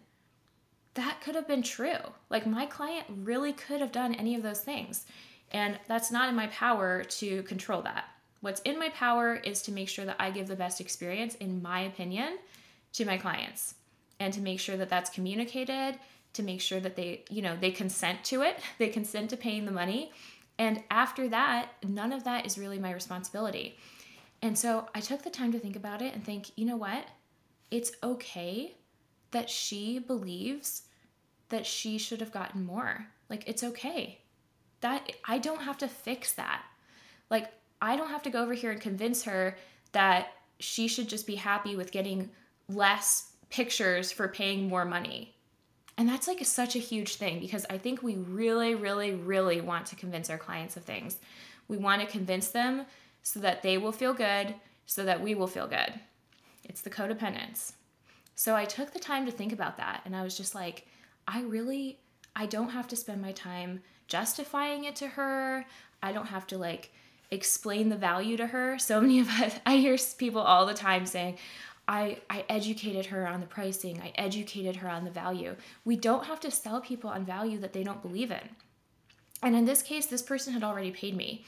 that 0.97 1.21
could 1.21 1.35
have 1.35 1.47
been 1.47 1.63
true. 1.63 1.97
Like, 2.29 2.45
my 2.45 2.65
client 2.65 3.05
really 3.09 3.53
could 3.53 3.79
have 3.81 3.91
done 3.91 4.15
any 4.15 4.35
of 4.35 4.43
those 4.43 4.59
things. 4.59 5.05
And 5.51 5.79
that's 5.87 6.11
not 6.11 6.27
in 6.27 6.35
my 6.35 6.47
power 6.47 7.03
to 7.03 7.43
control 7.43 7.81
that. 7.83 8.05
What's 8.41 8.61
in 8.61 8.77
my 8.77 8.89
power 8.89 9.35
is 9.35 9.61
to 9.63 9.71
make 9.71 9.89
sure 9.89 10.05
that 10.05 10.17
I 10.19 10.31
give 10.31 10.47
the 10.47 10.55
best 10.55 10.81
experience, 10.81 11.35
in 11.35 11.61
my 11.61 11.81
opinion, 11.81 12.37
to 12.93 13.05
my 13.05 13.17
clients 13.17 13.75
and 14.19 14.33
to 14.33 14.41
make 14.41 14.59
sure 14.59 14.75
that 14.77 14.89
that's 14.89 15.09
communicated, 15.09 15.99
to 16.33 16.43
make 16.43 16.61
sure 16.61 16.79
that 16.79 16.95
they, 16.95 17.23
you 17.29 17.41
know, 17.41 17.55
they 17.55 17.71
consent 17.71 18.23
to 18.25 18.41
it, 18.41 18.59
they 18.77 18.89
consent 18.89 19.29
to 19.29 19.37
paying 19.37 19.65
the 19.65 19.71
money. 19.71 20.11
And 20.59 20.83
after 20.89 21.29
that, 21.29 21.69
none 21.87 22.11
of 22.11 22.23
that 22.23 22.45
is 22.45 22.57
really 22.57 22.79
my 22.79 22.91
responsibility. 22.91 23.77
And 24.41 24.57
so 24.57 24.87
I 24.95 24.99
took 24.99 25.23
the 25.23 25.29
time 25.29 25.51
to 25.51 25.59
think 25.59 25.75
about 25.75 26.01
it 26.01 26.13
and 26.13 26.23
think, 26.23 26.51
you 26.55 26.65
know 26.65 26.77
what? 26.77 27.05
It's 27.69 27.91
okay 28.03 28.75
that 29.31 29.49
she 29.49 29.99
believes 29.99 30.83
that 31.49 31.65
she 31.65 31.97
should 31.97 32.19
have 32.19 32.31
gotten 32.31 32.65
more. 32.65 33.07
Like, 33.29 33.47
it's 33.47 33.63
okay. 33.63 34.19
That 34.81 35.11
I 35.25 35.37
don't 35.37 35.61
have 35.61 35.77
to 35.79 35.87
fix 35.87 36.33
that. 36.33 36.63
Like, 37.29 37.51
I 37.81 37.95
don't 37.95 38.09
have 38.09 38.23
to 38.23 38.29
go 38.29 38.41
over 38.41 38.53
here 38.53 38.71
and 38.71 38.81
convince 38.81 39.23
her 39.23 39.57
that 39.91 40.29
she 40.59 40.87
should 40.87 41.07
just 41.07 41.27
be 41.27 41.35
happy 41.35 41.75
with 41.75 41.91
getting 41.91 42.29
less 42.69 43.31
pictures 43.49 44.11
for 44.11 44.27
paying 44.27 44.67
more 44.67 44.85
money. 44.85 45.33
And 45.97 46.07
that's 46.07 46.27
like 46.27 46.43
such 46.45 46.75
a 46.75 46.79
huge 46.79 47.15
thing 47.15 47.39
because 47.39 47.65
I 47.69 47.77
think 47.77 48.03
we 48.03 48.15
really, 48.15 48.75
really, 48.75 49.13
really 49.13 49.61
want 49.61 49.87
to 49.87 49.95
convince 49.95 50.29
our 50.29 50.37
clients 50.37 50.77
of 50.77 50.83
things. 50.83 51.17
We 51.67 51.77
want 51.77 52.01
to 52.01 52.07
convince 52.07 52.49
them 52.49 52.85
so 53.23 53.39
that 53.39 53.63
they 53.63 53.77
will 53.77 53.91
feel 53.91 54.13
good, 54.13 54.55
so 54.85 55.03
that 55.05 55.21
we 55.21 55.33
will 55.33 55.47
feel 55.47 55.67
good. 55.67 55.99
It's 56.63 56.81
the 56.81 56.89
codependence. 56.89 57.73
So 58.35 58.55
I 58.55 58.65
took 58.65 58.93
the 58.93 58.99
time 58.99 59.25
to 59.25 59.31
think 59.31 59.51
about 59.51 59.77
that 59.77 60.01
and 60.05 60.15
I 60.15 60.23
was 60.23 60.37
just 60.37 60.53
like, 60.53 60.87
I 61.27 61.41
really, 61.41 61.99
I 62.35 62.45
don't 62.45 62.69
have 62.69 62.87
to 62.89 62.95
spend 62.95 63.21
my 63.21 63.31
time 63.33 63.81
justifying 64.07 64.85
it 64.85 64.95
to 64.97 65.07
her. 65.07 65.65
I 66.01 66.11
don't 66.11 66.27
have 66.27 66.47
to 66.47 66.57
like 66.57 66.91
explain 67.31 67.89
the 67.89 67.97
value 67.97 68.37
to 68.37 68.47
her. 68.47 68.79
So 68.79 69.01
many 69.01 69.19
of 69.19 69.29
us, 69.29 69.55
I 69.65 69.77
hear 69.77 69.97
people 70.17 70.41
all 70.41 70.65
the 70.65 70.73
time 70.73 71.05
saying, 71.05 71.37
I, 71.87 72.19
I 72.29 72.43
educated 72.49 73.07
her 73.07 73.25
on 73.25 73.39
the 73.39 73.45
pricing, 73.45 74.01
I 74.01 74.11
educated 74.15 74.77
her 74.77 74.89
on 74.89 75.05
the 75.05 75.11
value. 75.11 75.55
We 75.85 75.95
don't 75.95 76.25
have 76.25 76.39
to 76.41 76.51
sell 76.51 76.81
people 76.81 77.09
on 77.09 77.25
value 77.25 77.59
that 77.59 77.71
they 77.71 77.83
don't 77.83 78.01
believe 78.01 78.31
in. 78.31 78.49
And 79.41 79.55
in 79.55 79.65
this 79.65 79.81
case, 79.81 80.05
this 80.05 80.21
person 80.21 80.53
had 80.53 80.63
already 80.63 80.91
paid 80.91 81.15
me. 81.15 81.45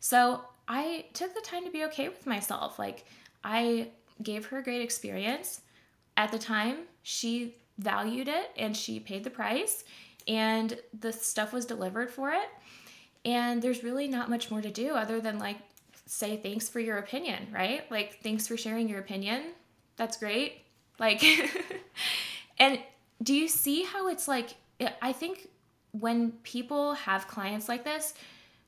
So 0.00 0.40
I 0.66 1.06
took 1.12 1.34
the 1.34 1.42
time 1.42 1.64
to 1.64 1.70
be 1.70 1.84
okay 1.84 2.08
with 2.08 2.26
myself. 2.26 2.78
Like, 2.78 3.04
I 3.44 3.88
gave 4.22 4.46
her 4.46 4.58
a 4.58 4.62
great 4.62 4.80
experience. 4.80 5.60
At 6.16 6.32
the 6.32 6.38
time, 6.38 6.78
she 7.02 7.56
valued 7.82 8.28
it 8.28 8.50
and 8.56 8.76
she 8.76 9.00
paid 9.00 9.24
the 9.24 9.30
price, 9.30 9.84
and 10.26 10.78
the 10.98 11.12
stuff 11.12 11.52
was 11.52 11.66
delivered 11.66 12.10
for 12.10 12.30
it. 12.30 12.48
And 13.24 13.62
there's 13.62 13.84
really 13.84 14.08
not 14.08 14.30
much 14.30 14.50
more 14.50 14.60
to 14.60 14.70
do 14.70 14.92
other 14.92 15.20
than 15.20 15.38
like 15.38 15.58
say 16.06 16.36
thanks 16.36 16.68
for 16.68 16.80
your 16.80 16.98
opinion, 16.98 17.46
right? 17.52 17.90
Like, 17.90 18.18
thanks 18.22 18.46
for 18.46 18.56
sharing 18.56 18.88
your 18.88 19.00
opinion. 19.00 19.42
That's 19.96 20.16
great. 20.16 20.62
Like, 20.98 21.24
and 22.58 22.78
do 23.22 23.34
you 23.34 23.48
see 23.48 23.84
how 23.84 24.08
it's 24.08 24.28
like? 24.28 24.54
I 25.00 25.12
think 25.12 25.48
when 25.92 26.32
people 26.42 26.94
have 26.94 27.28
clients 27.28 27.68
like 27.68 27.84
this, 27.84 28.14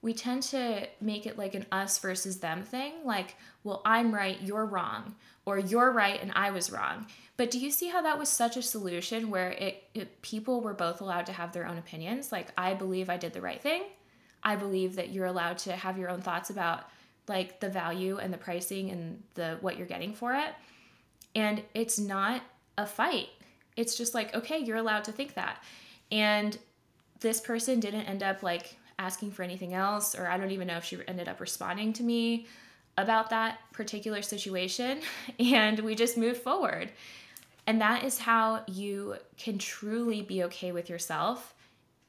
we 0.04 0.14
tend 0.14 0.42
to 0.44 0.86
make 1.00 1.26
it 1.26 1.36
like 1.36 1.54
an 1.54 1.66
us 1.72 1.98
versus 1.98 2.38
them 2.38 2.62
thing. 2.62 2.92
Like, 3.04 3.34
well, 3.64 3.82
I'm 3.84 4.14
right, 4.14 4.40
you're 4.40 4.66
wrong, 4.66 5.16
or 5.44 5.58
you're 5.58 5.90
right 5.90 6.20
and 6.22 6.30
I 6.36 6.52
was 6.52 6.70
wrong. 6.70 7.06
But 7.36 7.50
do 7.50 7.58
you 7.58 7.72
see 7.72 7.88
how 7.88 8.02
that 8.02 8.18
was 8.18 8.28
such 8.28 8.56
a 8.56 8.62
solution 8.62 9.30
where 9.30 9.50
it, 9.50 9.82
it 9.94 10.22
people 10.22 10.60
were 10.60 10.74
both 10.74 11.00
allowed 11.00 11.26
to 11.26 11.32
have 11.32 11.52
their 11.52 11.66
own 11.66 11.78
opinions? 11.78 12.30
Like, 12.30 12.48
I 12.56 12.74
believe 12.74 13.10
I 13.10 13.16
did 13.16 13.32
the 13.32 13.40
right 13.40 13.60
thing 13.60 13.82
I 14.44 14.56
believe 14.56 14.96
that 14.96 15.10
you're 15.10 15.26
allowed 15.26 15.58
to 15.58 15.72
have 15.72 15.98
your 15.98 16.10
own 16.10 16.20
thoughts 16.20 16.50
about 16.50 16.88
like 17.26 17.60
the 17.60 17.70
value 17.70 18.18
and 18.18 18.32
the 18.32 18.38
pricing 18.38 18.90
and 18.90 19.22
the 19.34 19.56
what 19.62 19.78
you're 19.78 19.86
getting 19.86 20.12
for 20.12 20.34
it. 20.34 20.54
And 21.34 21.62
it's 21.72 21.98
not 21.98 22.42
a 22.76 22.86
fight. 22.86 23.28
It's 23.76 23.96
just 23.96 24.14
like, 24.14 24.34
okay, 24.34 24.58
you're 24.58 24.76
allowed 24.76 25.04
to 25.04 25.12
think 25.12 25.34
that. 25.34 25.62
And 26.12 26.56
this 27.20 27.40
person 27.40 27.80
didn't 27.80 28.02
end 28.02 28.22
up 28.22 28.42
like 28.42 28.76
asking 28.98 29.32
for 29.32 29.42
anything 29.42 29.74
else 29.74 30.14
or 30.14 30.26
I 30.26 30.36
don't 30.36 30.50
even 30.50 30.68
know 30.68 30.76
if 30.76 30.84
she 30.84 30.98
ended 31.06 31.28
up 31.28 31.40
responding 31.40 31.92
to 31.94 32.02
me 32.02 32.46
about 32.96 33.30
that 33.30 33.58
particular 33.72 34.22
situation 34.22 35.00
and 35.38 35.80
we 35.80 35.94
just 35.94 36.16
moved 36.16 36.40
forward. 36.40 36.90
And 37.66 37.80
that 37.80 38.04
is 38.04 38.18
how 38.18 38.62
you 38.66 39.16
can 39.38 39.58
truly 39.58 40.22
be 40.22 40.44
okay 40.44 40.72
with 40.72 40.90
yourself 40.90 41.54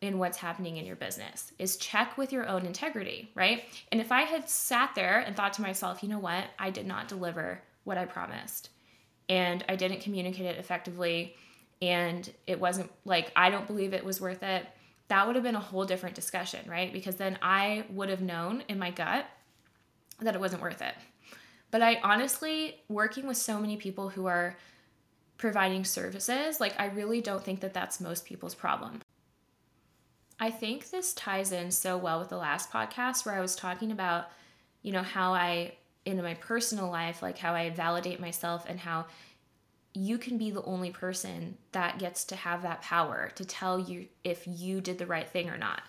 in 0.02 0.20
what's 0.20 0.38
happening 0.38 0.78
in 0.78 0.86
your 0.86 0.98
business 0.98 1.52
is 1.58 1.78
check 1.78 2.18
with 2.18 2.32
your 2.32 2.48
own 2.48 2.66
integrity, 2.66 3.32
right? 3.34 3.64
And 3.92 4.02
if 4.02 4.12
I 4.12 4.22
had 4.22 4.50
sat 4.50 4.94
there 4.94 5.20
and 5.20 5.36
thought 5.36 5.54
to 5.54 5.62
myself, 5.62 6.04
you 6.04 6.10
know 6.10 6.20
what, 6.20 6.44
I 6.60 6.70
did 6.70 6.86
not 6.86 7.08
deliver 7.08 7.62
what 7.86 7.98
I 7.98 8.06
promised 8.06 8.70
and 9.30 9.64
I 9.70 9.76
didn't 9.76 10.02
communicate 10.02 10.46
it 10.46 10.58
effectively 10.58 11.36
and 11.82 12.30
it 12.48 12.60
wasn't 12.60 12.92
like 13.06 13.32
I 13.36 13.50
don't 13.50 13.68
believe 13.68 13.94
it 13.94 14.06
was 14.06 14.22
worth 14.22 14.44
it, 14.44 14.66
that 15.08 15.28
would 15.28 15.36
have 15.36 15.44
been 15.44 15.56
a 15.56 15.60
whole 15.60 15.86
different 15.86 16.16
discussion, 16.16 16.60
right? 16.68 16.92
Because 16.92 17.16
then 17.16 17.38
I 17.42 17.86
would 17.90 18.10
have 18.10 18.22
known 18.22 18.64
in 18.68 18.80
my 18.80 18.92
gut 18.92 19.26
that 20.20 20.36
it 20.36 20.42
wasn't 20.42 20.62
worth 20.62 20.82
it. 20.82 20.96
But 21.72 21.82
I 21.82 22.00
honestly, 22.04 22.82
working 22.88 23.28
with 23.28 23.38
so 23.38 23.60
many 23.60 23.78
people 23.78 24.10
who 24.10 24.26
are 24.26 24.58
providing 25.38 25.84
services, 25.84 26.60
like 26.60 26.80
I 26.80 26.88
really 26.88 27.22
don't 27.22 27.44
think 27.44 27.60
that 27.60 27.74
that's 27.74 28.00
most 28.00 28.26
people's 28.26 28.56
problem. 28.56 29.02
I 30.40 30.52
think 30.52 30.90
this 30.90 31.14
ties 31.14 31.52
in 31.52 31.72
so 31.72 31.98
well 31.98 32.20
with 32.20 32.30
the 32.30 32.38
last 32.38 32.72
podcast 32.72 33.26
where 33.26 33.36
I 33.36 33.42
was 33.42 33.56
talking 33.56 33.92
about, 33.92 34.30
you 34.82 34.92
know, 34.92 35.04
how 35.04 35.34
I, 35.34 35.74
in 36.06 36.22
my 36.22 36.34
personal 36.36 36.90
life, 36.90 37.22
like 37.22 37.38
how 37.38 37.54
I 37.54 37.70
validate 37.70 38.20
myself 38.20 38.66
and 38.68 38.80
how 38.80 39.06
you 39.96 40.18
can 40.18 40.38
be 40.38 40.52
the 40.52 40.64
only 40.64 40.92
person 40.92 41.58
that 41.72 42.00
gets 42.00 42.26
to 42.26 42.36
have 42.36 42.62
that 42.64 42.82
power 42.82 43.32
to 43.36 43.46
tell 43.46 43.80
you 43.80 44.08
if 44.24 44.44
you 44.46 44.82
did 44.82 44.98
the 44.98 45.06
right 45.06 45.30
thing 45.30 45.50
or 45.50 45.58
not. 45.58 45.82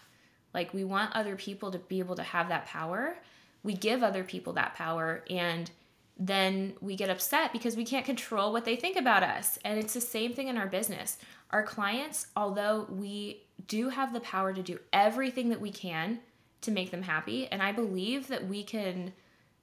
Like, 0.55 0.73
we 0.73 0.85
want 0.85 1.15
other 1.15 1.37
people 1.37 1.71
to 1.73 1.79
be 1.79 1.99
able 1.99 2.17
to 2.17 2.23
have 2.23 2.49
that 2.49 2.67
power. 2.67 3.17
We 3.63 3.75
give 3.75 4.03
other 4.03 4.25
people 4.25 4.55
that 4.55 4.75
power, 4.75 5.25
and 5.29 5.71
then 6.19 6.75
we 6.81 6.97
get 6.97 7.11
upset 7.11 7.53
because 7.53 7.77
we 7.77 7.85
can't 7.85 8.07
control 8.07 8.53
what 8.53 8.65
they 8.65 8.77
think 8.77 8.97
about 8.97 9.23
us. 9.23 9.59
And 9.65 9.79
it's 9.79 9.93
the 9.95 10.01
same 10.01 10.33
thing 10.33 10.49
in 10.49 10.57
our 10.57 10.69
business. 10.69 11.19
Our 11.51 11.63
clients, 11.63 12.29
although 12.37 12.87
we 12.89 13.43
do 13.69 13.91
have 13.91 14.13
the 14.13 14.21
power 14.21 14.53
to 14.55 14.63
do 14.63 14.79
everything 14.93 15.51
that 15.51 15.61
we 15.61 15.71
can 15.71 16.21
to 16.63 16.71
make 16.71 16.91
them 16.91 17.03
happy. 17.03 17.49
And 17.49 17.63
I 17.63 17.73
believe 17.73 18.29
that 18.29 18.47
we 18.47 18.63
can 18.63 19.13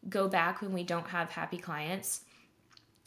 go 0.10 0.28
back 0.28 0.62
when 0.62 0.74
we 0.74 0.84
don't 0.84 1.08
have 1.08 1.32
happy 1.32 1.58
clients 1.58 2.22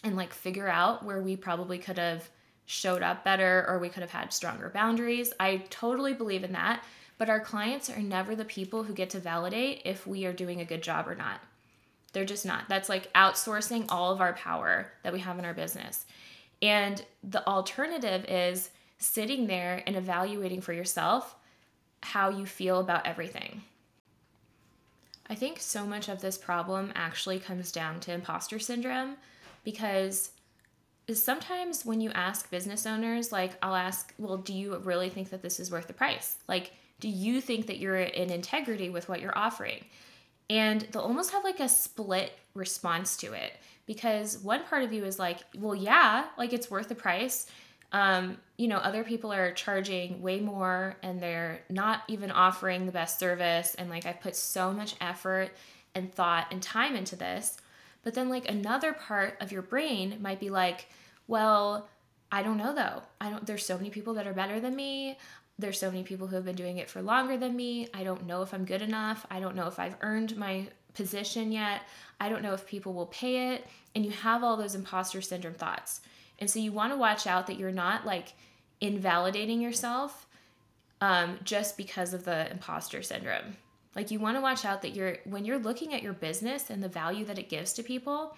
and 0.04 0.16
like 0.16 0.32
figure 0.32 0.68
out 0.68 1.04
where 1.04 1.22
we 1.22 1.36
probably 1.36 1.78
could 1.78 1.98
have 1.98 2.28
showed 2.66 3.02
up 3.02 3.24
better 3.24 3.64
or 3.68 3.78
we 3.78 3.88
could 3.88 4.02
have 4.02 4.10
had 4.10 4.32
stronger 4.32 4.70
boundaries. 4.70 5.32
I 5.38 5.64
totally 5.70 6.14
believe 6.14 6.44
in 6.44 6.52
that. 6.52 6.84
But 7.18 7.30
our 7.30 7.40
clients 7.40 7.88
are 7.88 8.00
never 8.00 8.36
the 8.36 8.44
people 8.44 8.82
who 8.82 8.92
get 8.92 9.10
to 9.10 9.18
validate 9.18 9.82
if 9.84 10.06
we 10.06 10.26
are 10.26 10.32
doing 10.32 10.60
a 10.60 10.66
good 10.66 10.82
job 10.82 11.08
or 11.08 11.14
not. 11.14 11.40
They're 12.12 12.26
just 12.26 12.44
not. 12.44 12.68
That's 12.68 12.88
like 12.88 13.12
outsourcing 13.14 13.86
all 13.88 14.12
of 14.12 14.20
our 14.20 14.34
power 14.34 14.92
that 15.02 15.12
we 15.12 15.20
have 15.20 15.38
in 15.38 15.44
our 15.44 15.54
business. 15.54 16.04
And 16.60 17.02
the 17.22 17.46
alternative 17.46 18.24
is 18.28 18.70
sitting 18.98 19.46
there 19.46 19.82
and 19.86 19.96
evaluating 19.96 20.60
for 20.60 20.72
yourself 20.72 21.34
how 22.02 22.28
you 22.30 22.46
feel 22.46 22.80
about 22.80 23.06
everything. 23.06 23.62
I 25.28 25.34
think 25.34 25.58
so 25.60 25.86
much 25.86 26.08
of 26.08 26.20
this 26.20 26.38
problem 26.38 26.92
actually 26.94 27.40
comes 27.40 27.72
down 27.72 28.00
to 28.00 28.12
imposter 28.12 28.58
syndrome 28.58 29.16
because 29.66 30.30
sometimes 31.12 31.84
when 31.84 32.00
you 32.00 32.10
ask 32.12 32.48
business 32.52 32.86
owners, 32.86 33.32
like 33.32 33.50
I'll 33.60 33.74
ask, 33.74 34.14
well, 34.16 34.36
do 34.36 34.54
you 34.54 34.76
really 34.78 35.10
think 35.10 35.30
that 35.30 35.42
this 35.42 35.58
is 35.58 35.72
worth 35.72 35.88
the 35.88 35.92
price? 35.92 36.36
Like, 36.46 36.70
do 37.00 37.08
you 37.08 37.40
think 37.40 37.66
that 37.66 37.78
you're 37.78 37.96
in 37.96 38.30
integrity 38.30 38.90
with 38.90 39.08
what 39.08 39.20
you're 39.20 39.36
offering? 39.36 39.84
And 40.48 40.82
they'll 40.92 41.02
almost 41.02 41.32
have 41.32 41.42
like 41.42 41.58
a 41.58 41.68
split 41.68 42.32
response 42.54 43.16
to 43.16 43.32
it 43.32 43.54
because 43.86 44.38
one 44.38 44.62
part 44.62 44.84
of 44.84 44.92
you 44.92 45.04
is 45.04 45.18
like, 45.18 45.40
well, 45.58 45.74
yeah, 45.74 46.26
like 46.38 46.52
it's 46.52 46.70
worth 46.70 46.88
the 46.88 46.94
price. 46.94 47.46
Um, 47.90 48.36
you 48.56 48.68
know, 48.68 48.78
other 48.78 49.02
people 49.02 49.32
are 49.32 49.50
charging 49.50 50.22
way 50.22 50.38
more 50.38 50.96
and 51.02 51.20
they're 51.20 51.58
not 51.68 52.04
even 52.06 52.30
offering 52.30 52.86
the 52.86 52.92
best 52.92 53.18
service. 53.18 53.74
And 53.74 53.90
like, 53.90 54.06
I've 54.06 54.20
put 54.20 54.36
so 54.36 54.72
much 54.72 54.94
effort 55.00 55.50
and 55.96 56.14
thought 56.14 56.46
and 56.52 56.62
time 56.62 56.94
into 56.94 57.16
this. 57.16 57.56
But 58.06 58.14
then, 58.14 58.28
like, 58.28 58.48
another 58.48 58.92
part 58.92 59.36
of 59.40 59.50
your 59.50 59.62
brain 59.62 60.18
might 60.20 60.38
be 60.38 60.48
like, 60.48 60.86
well, 61.26 61.88
I 62.30 62.44
don't 62.44 62.56
know 62.56 62.72
though. 62.72 63.02
I 63.20 63.30
don't, 63.30 63.44
there's 63.44 63.66
so 63.66 63.76
many 63.76 63.90
people 63.90 64.14
that 64.14 64.28
are 64.28 64.32
better 64.32 64.60
than 64.60 64.76
me. 64.76 65.18
There's 65.58 65.80
so 65.80 65.90
many 65.90 66.04
people 66.04 66.28
who 66.28 66.36
have 66.36 66.44
been 66.44 66.54
doing 66.54 66.76
it 66.78 66.88
for 66.88 67.02
longer 67.02 67.36
than 67.36 67.56
me. 67.56 67.88
I 67.92 68.04
don't 68.04 68.24
know 68.24 68.42
if 68.42 68.54
I'm 68.54 68.64
good 68.64 68.80
enough. 68.80 69.26
I 69.28 69.40
don't 69.40 69.56
know 69.56 69.66
if 69.66 69.80
I've 69.80 69.96
earned 70.02 70.36
my 70.36 70.68
position 70.94 71.50
yet. 71.50 71.82
I 72.20 72.28
don't 72.28 72.42
know 72.42 72.54
if 72.54 72.64
people 72.64 72.92
will 72.92 73.06
pay 73.06 73.54
it. 73.54 73.66
And 73.96 74.04
you 74.04 74.12
have 74.12 74.44
all 74.44 74.56
those 74.56 74.76
imposter 74.76 75.20
syndrome 75.20 75.54
thoughts. 75.54 76.00
And 76.38 76.48
so 76.48 76.60
you 76.60 76.70
want 76.70 76.92
to 76.92 76.96
watch 76.96 77.26
out 77.26 77.48
that 77.48 77.58
you're 77.58 77.72
not 77.72 78.06
like 78.06 78.34
invalidating 78.80 79.60
yourself 79.60 80.28
um, 81.00 81.40
just 81.42 81.76
because 81.76 82.14
of 82.14 82.24
the 82.24 82.48
imposter 82.52 83.02
syndrome. 83.02 83.56
Like 83.96 84.10
you 84.10 84.20
want 84.20 84.36
to 84.36 84.42
watch 84.42 84.64
out 84.66 84.82
that 84.82 84.94
you're 84.94 85.16
when 85.24 85.44
you're 85.44 85.58
looking 85.58 85.94
at 85.94 86.02
your 86.02 86.12
business 86.12 86.68
and 86.70 86.82
the 86.82 86.88
value 86.88 87.24
that 87.24 87.38
it 87.38 87.48
gives 87.48 87.72
to 87.72 87.82
people, 87.82 88.36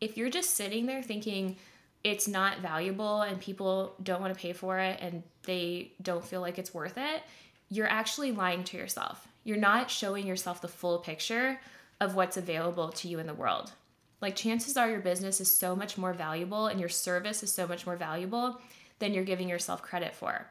if 0.00 0.16
you're 0.16 0.30
just 0.30 0.50
sitting 0.50 0.86
there 0.86 1.02
thinking 1.02 1.56
it's 2.04 2.28
not 2.28 2.60
valuable 2.60 3.22
and 3.22 3.38
people 3.40 3.94
don't 4.02 4.22
want 4.22 4.32
to 4.32 4.40
pay 4.40 4.52
for 4.52 4.78
it 4.78 4.98
and 5.02 5.22
they 5.42 5.92
don't 6.00 6.24
feel 6.24 6.40
like 6.40 6.58
it's 6.58 6.72
worth 6.72 6.96
it, 6.96 7.22
you're 7.68 7.88
actually 7.88 8.32
lying 8.32 8.64
to 8.64 8.76
yourself. 8.76 9.26
You're 9.44 9.58
not 9.58 9.90
showing 9.90 10.26
yourself 10.26 10.62
the 10.62 10.68
full 10.68 10.98
picture 10.98 11.60
of 12.00 12.14
what's 12.14 12.36
available 12.36 12.88
to 12.90 13.08
you 13.08 13.18
in 13.18 13.26
the 13.26 13.34
world. 13.34 13.72
Like, 14.20 14.36
chances 14.36 14.76
are 14.76 14.90
your 14.90 15.00
business 15.00 15.40
is 15.40 15.50
so 15.50 15.74
much 15.74 15.96
more 15.96 16.12
valuable 16.12 16.66
and 16.66 16.78
your 16.78 16.88
service 16.88 17.42
is 17.42 17.52
so 17.52 17.66
much 17.66 17.86
more 17.86 17.96
valuable 17.96 18.60
than 18.98 19.14
you're 19.14 19.24
giving 19.24 19.48
yourself 19.48 19.82
credit 19.82 20.14
for. 20.14 20.46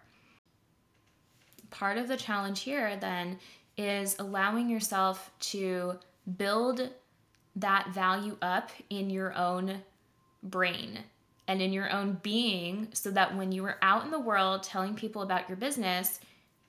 Part 1.70 1.98
of 1.98 2.08
the 2.08 2.18
challenge 2.18 2.62
here 2.62 2.96
then 2.96 3.38
is 3.80 4.18
allowing 4.20 4.70
yourself 4.70 5.32
to 5.40 5.98
build 6.38 6.90
that 7.56 7.88
value 7.94 8.36
up 8.42 8.72
in 8.90 9.10
your 9.10 9.34
own 9.38 9.82
brain 10.44 11.00
and 11.48 11.62
in 11.62 11.72
your 11.72 11.90
own 11.90 12.20
being 12.22 12.90
so 12.92 13.10
that 13.10 13.38
when 13.38 13.54
you 13.54 13.64
are 13.64 13.78
out 13.82 14.04
in 14.04 14.12
the 14.12 14.20
world 14.20 14.64
telling 14.64 14.96
people 14.96 15.22
about 15.22 15.48
your 15.48 15.56
business, 15.56 16.20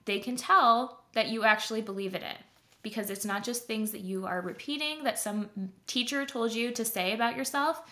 they 0.04 0.20
can 0.20 0.37
tell 0.37 1.02
that 1.14 1.28
you 1.28 1.42
actually 1.42 1.82
believe 1.82 2.14
in 2.14 2.22
it 2.22 2.38
because 2.84 3.11
it's 3.11 3.24
not 3.24 3.42
just 3.42 3.66
things 3.66 3.90
that 3.90 4.02
you 4.02 4.24
are 4.24 4.40
repeating 4.40 5.02
that 5.02 5.18
some 5.18 5.50
teacher 5.88 6.24
told 6.24 6.54
you 6.54 6.70
to 6.70 6.84
say 6.84 7.12
about 7.12 7.37
yourself. 7.37 7.82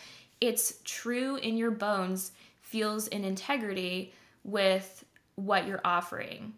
It's 0.40 0.75
true 0.85 1.35
in 1.37 1.57
your 1.57 1.73
bones, 1.73 2.31
feels 2.62 3.09
in 3.09 3.25
integrity 3.25 4.14
with 4.45 5.05
what 5.35 5.66
you're 5.66 5.81
offering. 5.85 6.55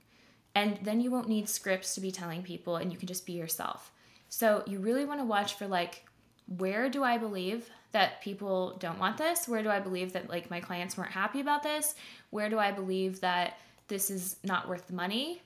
And 0.54 0.78
then 0.82 1.00
you 1.00 1.10
won't 1.10 1.28
need 1.28 1.48
scripts 1.48 1.94
to 1.94 2.00
be 2.00 2.10
telling 2.10 2.42
people 2.42 2.76
and 2.76 2.92
you 2.92 2.98
can 2.98 3.08
just 3.08 3.26
be 3.26 3.32
yourself. 3.34 3.92
So 4.28 4.62
you 4.66 4.78
really 4.78 5.04
want 5.04 5.20
to 5.20 5.24
watch 5.24 5.54
for 5.54 5.66
like, 5.66 6.04
where 6.58 6.88
do 6.88 7.04
I 7.04 7.18
believe 7.18 7.68
that 7.92 8.20
people 8.20 8.76
don't 8.78 8.98
want 8.98 9.16
this? 9.16 9.48
Where 9.48 9.62
do 9.62 9.68
I 9.68 9.80
believe 9.80 10.12
that 10.12 10.28
like 10.28 10.50
my 10.50 10.60
clients 10.60 10.96
weren't 10.96 11.12
happy 11.12 11.40
about 11.40 11.62
this? 11.62 11.94
Where 12.30 12.48
do 12.48 12.58
I 12.58 12.72
believe 12.72 13.20
that 13.20 13.58
this 13.88 14.10
is 14.10 14.36
not 14.44 14.68
worth 14.68 14.86
the 14.86 14.94
money? 14.94 15.42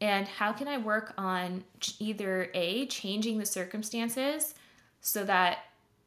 and 0.00 0.26
how 0.26 0.52
can 0.52 0.66
I 0.66 0.78
work 0.78 1.12
on 1.18 1.64
either 1.98 2.50
a 2.54 2.86
changing 2.86 3.38
the 3.38 3.46
circumstances 3.46 4.54
so 5.00 5.24
that 5.24 5.58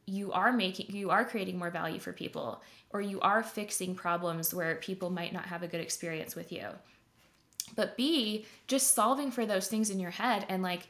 you 0.06 0.32
are 0.34 0.52
making 0.52 0.94
you 0.94 1.12
are 1.12 1.24
creating 1.24 1.58
more 1.58 1.70
value 1.70 2.00
for 2.00 2.12
people 2.12 2.62
or 2.90 3.02
you 3.02 3.20
are 3.22 3.42
fixing 3.42 3.96
problems 3.96 4.54
where 4.54 4.76
people 4.76 5.10
might 5.10 5.34
not 5.34 5.46
have 5.46 5.64
a 5.64 5.68
good 5.68 5.80
experience 5.80 6.36
with 6.36 6.52
you. 6.52 6.68
But 7.76 7.98
B, 7.98 8.46
just 8.68 8.94
solving 8.94 9.32
for 9.32 9.46
those 9.46 9.68
things 9.68 9.90
in 9.90 10.00
your 10.00 10.12
head 10.12 10.46
and 10.50 10.62
like 10.62 10.88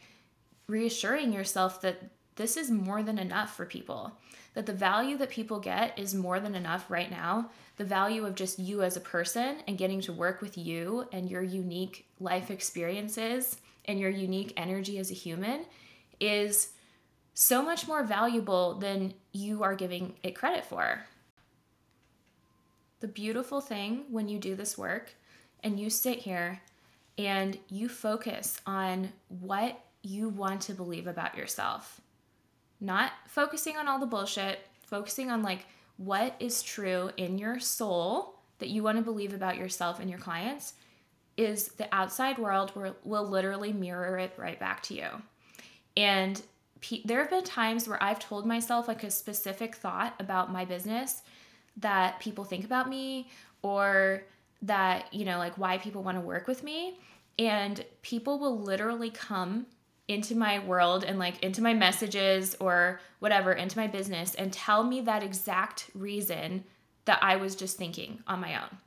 reassuring 0.67 1.33
yourself 1.33 1.81
that 1.81 2.01
this 2.35 2.57
is 2.57 2.71
more 2.71 3.03
than 3.03 3.19
enough 3.19 3.55
for 3.55 3.65
people. 3.65 4.11
That 4.53 4.65
the 4.65 4.73
value 4.73 5.17
that 5.17 5.29
people 5.29 5.59
get 5.59 5.97
is 5.97 6.13
more 6.13 6.39
than 6.39 6.55
enough 6.55 6.89
right 6.89 7.09
now 7.09 7.49
the 7.77 7.83
value 7.83 8.25
of 8.25 8.35
just 8.35 8.59
you 8.59 8.83
as 8.83 8.95
a 8.95 9.01
person 9.01 9.57
and 9.67 9.77
getting 9.77 10.01
to 10.01 10.13
work 10.13 10.41
with 10.41 10.57
you 10.57 11.07
and 11.11 11.29
your 11.29 11.41
unique 11.41 12.05
life 12.19 12.51
experiences 12.51 13.57
and 13.85 13.99
your 13.99 14.09
unique 14.09 14.53
energy 14.57 14.99
as 14.99 15.09
a 15.09 15.15
human 15.15 15.65
is 16.19 16.69
so 17.33 17.63
much 17.63 17.87
more 17.87 18.03
valuable 18.03 18.75
than 18.75 19.13
you 19.31 19.63
are 19.63 19.75
giving 19.75 20.13
it 20.21 20.35
credit 20.35 20.63
for. 20.63 21.03
The 22.99 23.07
beautiful 23.07 23.59
thing 23.59 24.05
when 24.09 24.29
you 24.29 24.37
do 24.37 24.55
this 24.55 24.77
work 24.77 25.15
and 25.63 25.79
you 25.79 25.89
sit 25.89 26.19
here 26.19 26.61
and 27.17 27.57
you 27.69 27.89
focus 27.89 28.59
on 28.65 29.11
what 29.27 29.79
you 30.01 30.29
want 30.29 30.61
to 30.61 30.73
believe 30.73 31.07
about 31.07 31.37
yourself, 31.37 32.01
not 32.79 33.11
focusing 33.27 33.77
on 33.77 33.87
all 33.87 33.99
the 33.99 34.05
bullshit, 34.05 34.59
focusing 34.85 35.31
on 35.31 35.41
like 35.41 35.65
what 35.97 36.35
is 36.39 36.61
true 36.61 37.11
in 37.17 37.37
your 37.37 37.59
soul 37.59 38.39
that 38.59 38.69
you 38.69 38.83
want 38.83 38.97
to 38.97 39.03
believe 39.03 39.33
about 39.33 39.57
yourself 39.57 39.99
and 39.99 40.09
your 40.09 40.19
clients 40.19 40.73
is 41.37 41.69
the 41.69 41.93
outside 41.93 42.37
world 42.37 42.75
will, 42.75 42.95
will 43.03 43.27
literally 43.27 43.73
mirror 43.73 44.17
it 44.17 44.33
right 44.37 44.59
back 44.59 44.83
to 44.83 44.93
you. 44.93 45.07
And 45.97 46.41
there 47.05 47.19
have 47.19 47.29
been 47.29 47.43
times 47.43 47.87
where 47.87 48.01
I've 48.01 48.19
told 48.19 48.45
myself 48.45 48.87
like 48.87 49.03
a 49.03 49.11
specific 49.11 49.75
thought 49.75 50.15
about 50.19 50.51
my 50.51 50.65
business 50.65 51.21
that 51.77 52.19
people 52.19 52.43
think 52.43 52.65
about 52.65 52.89
me 52.89 53.29
or 53.61 54.23
that, 54.63 55.13
you 55.13 55.25
know, 55.25 55.37
like 55.37 55.57
why 55.57 55.77
people 55.77 56.03
want 56.03 56.17
to 56.17 56.21
work 56.21 56.47
with 56.47 56.63
me. 56.63 56.99
And 57.37 57.83
people 58.01 58.39
will 58.39 58.59
literally 58.59 59.09
come 59.09 59.65
into 60.07 60.35
my 60.35 60.59
world 60.59 61.03
and 61.03 61.17
like 61.17 61.41
into 61.43 61.61
my 61.61 61.73
messages 61.73 62.55
or 62.59 62.99
whatever, 63.19 63.53
into 63.53 63.77
my 63.77 63.87
business 63.87 64.35
and 64.35 64.51
tell 64.51 64.83
me 64.83 65.01
that 65.01 65.23
exact 65.23 65.89
reason 65.93 66.63
that 67.05 67.19
I 67.21 67.37
was 67.37 67.55
just 67.55 67.77
thinking 67.77 68.21
on 68.27 68.39
my 68.39 68.55
own. 68.55 68.77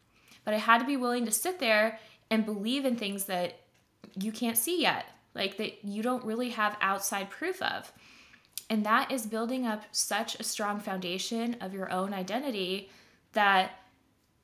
But 0.45 0.55
I 0.55 0.59
had 0.59 0.79
to 0.79 0.85
be 0.85 0.97
willing 0.97 1.25
to 1.25 1.33
sit 1.33 1.59
there 1.59 1.99
and 2.31 2.45
believe 2.45 2.85
in 2.85 2.97
things 2.97 3.25
that 3.25 3.61
you 4.19 4.33
can't 4.33 4.59
see 4.59 4.81
yet, 4.81 5.07
like 5.35 5.57
that 5.57 5.85
you 5.85 6.03
don't 6.03 6.25
really 6.25 6.51
have 6.51 6.77
outside 6.81 7.31
proof 7.31 7.61
of. 7.63 7.93
And 8.69 8.85
that 8.85 9.11
is 9.11 9.27
building 9.27 9.67
up 9.67 9.85
such 9.93 10.39
a 10.39 10.45
strong 10.45 10.81
foundation 10.81 11.57
of 11.61 11.75
your 11.75 11.91
own 11.91 12.13
identity 12.13 12.91
that 13.33 13.73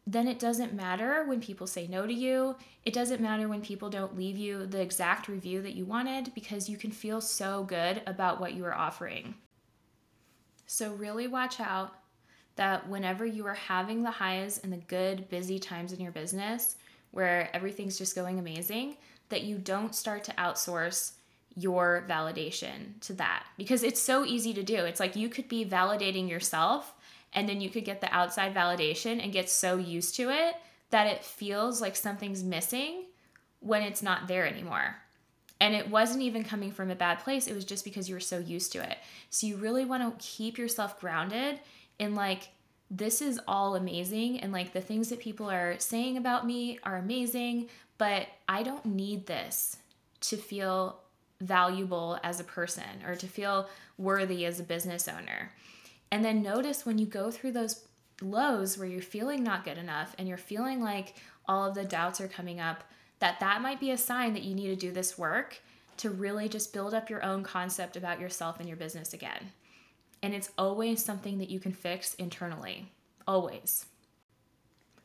then 0.06 0.26
it 0.26 0.38
doesn't 0.38 0.74
matter 0.74 1.24
when 1.24 1.40
people 1.40 1.66
say 1.66 1.86
no 1.86 2.06
to 2.06 2.12
you. 2.12 2.56
It 2.84 2.92
doesn't 2.92 3.20
matter 3.20 3.48
when 3.48 3.60
people 3.60 3.88
don't 3.88 4.16
leave 4.16 4.36
you 4.36 4.66
the 4.66 4.80
exact 4.80 5.28
review 5.28 5.62
that 5.62 5.74
you 5.74 5.84
wanted 5.84 6.34
because 6.34 6.68
you 6.68 6.76
can 6.76 6.90
feel 6.90 7.20
so 7.20 7.62
good 7.62 8.02
about 8.06 8.40
what 8.40 8.54
you 8.54 8.64
are 8.64 8.74
offering. 8.74 9.34
So, 10.66 10.92
really 10.94 11.28
watch 11.28 11.60
out 11.60 11.94
that 12.56 12.88
whenever 12.88 13.24
you 13.24 13.46
are 13.46 13.54
having 13.54 14.02
the 14.02 14.10
highs 14.10 14.58
and 14.58 14.72
the 14.72 14.78
good, 14.78 15.28
busy 15.28 15.58
times 15.58 15.92
in 15.92 16.00
your 16.00 16.12
business 16.12 16.76
where 17.12 17.54
everything's 17.54 17.98
just 17.98 18.14
going 18.14 18.38
amazing, 18.38 18.96
that 19.28 19.42
you 19.42 19.58
don't 19.58 19.94
start 19.94 20.24
to 20.24 20.32
outsource 20.32 21.12
your 21.54 22.04
validation 22.08 22.98
to 23.00 23.12
that 23.12 23.44
because 23.56 23.82
it's 23.82 24.00
so 24.00 24.24
easy 24.24 24.54
to 24.54 24.62
do. 24.62 24.76
It's 24.76 25.00
like 25.00 25.16
you 25.16 25.28
could 25.28 25.48
be 25.48 25.64
validating 25.64 26.28
yourself 26.28 26.94
and 27.32 27.48
then 27.48 27.60
you 27.60 27.70
could 27.70 27.84
get 27.84 28.00
the 28.00 28.14
outside 28.14 28.54
validation 28.54 29.22
and 29.22 29.32
get 29.32 29.48
so 29.48 29.76
used 29.76 30.14
to 30.16 30.30
it 30.30 30.56
that 30.90 31.06
it 31.06 31.24
feels 31.24 31.80
like 31.80 31.96
something's 31.96 32.42
missing 32.42 33.04
when 33.60 33.82
it's 33.82 34.02
not 34.02 34.28
there 34.28 34.46
anymore. 34.46 34.96
And 35.60 35.74
it 35.74 35.88
wasn't 35.88 36.22
even 36.22 36.44
coming 36.44 36.72
from 36.72 36.90
a 36.90 36.96
bad 36.96 37.20
place, 37.20 37.46
it 37.46 37.54
was 37.54 37.64
just 37.64 37.84
because 37.84 38.08
you 38.08 38.16
were 38.16 38.20
so 38.20 38.38
used 38.38 38.72
to 38.72 38.82
it. 38.82 38.98
So 39.30 39.46
you 39.46 39.56
really 39.56 39.84
want 39.84 40.02
to 40.02 40.24
keep 40.24 40.58
yourself 40.58 41.00
grounded 41.00 41.60
in 41.98 42.14
like 42.14 42.48
this 42.90 43.22
is 43.22 43.40
all 43.48 43.76
amazing 43.76 44.40
and 44.40 44.52
like 44.52 44.72
the 44.72 44.80
things 44.80 45.08
that 45.08 45.20
people 45.20 45.50
are 45.50 45.78
saying 45.78 46.18
about 46.18 46.46
me 46.46 46.78
are 46.82 46.96
amazing, 46.96 47.68
but 47.96 48.26
I 48.48 48.62
don't 48.62 48.84
need 48.84 49.26
this 49.26 49.76
to 50.22 50.36
feel 50.36 50.98
valuable 51.40 52.18
as 52.22 52.38
a 52.38 52.44
person 52.44 52.84
or 53.06 53.14
to 53.16 53.26
feel 53.26 53.68
worthy 53.96 54.44
as 54.44 54.60
a 54.60 54.64
business 54.64 55.08
owner. 55.08 55.52
And 56.12 56.22
then 56.22 56.42
notice 56.42 56.84
when 56.84 56.98
you 56.98 57.06
go 57.06 57.30
through 57.30 57.52
those 57.52 57.86
lows 58.20 58.76
where 58.76 58.86
you're 58.86 59.00
feeling 59.00 59.42
not 59.42 59.64
good 59.64 59.78
enough 59.78 60.14
and 60.18 60.28
you're 60.28 60.36
feeling 60.36 60.82
like 60.82 61.14
all 61.48 61.66
of 61.66 61.74
the 61.74 61.86
doubts 61.86 62.20
are 62.20 62.28
coming 62.28 62.60
up, 62.60 62.84
that 63.18 63.40
that 63.40 63.62
might 63.62 63.80
be 63.80 63.92
a 63.92 63.96
sign 63.96 64.34
that 64.34 64.42
you 64.42 64.54
need 64.54 64.68
to 64.68 64.76
do 64.76 64.92
this 64.92 65.16
work 65.16 65.60
to 65.96 66.10
really 66.10 66.50
just 66.50 66.74
build 66.74 66.92
up 66.92 67.08
your 67.08 67.24
own 67.24 67.42
concept 67.42 67.96
about 67.96 68.20
yourself 68.20 68.60
and 68.60 68.68
your 68.68 68.76
business 68.76 69.14
again. 69.14 69.52
And 70.22 70.34
it's 70.34 70.50
always 70.58 71.02
something 71.02 71.38
that 71.38 71.48
you 71.48 71.58
can 71.58 71.72
fix 71.72 72.12
internally, 72.14 72.88
always. 73.26 73.86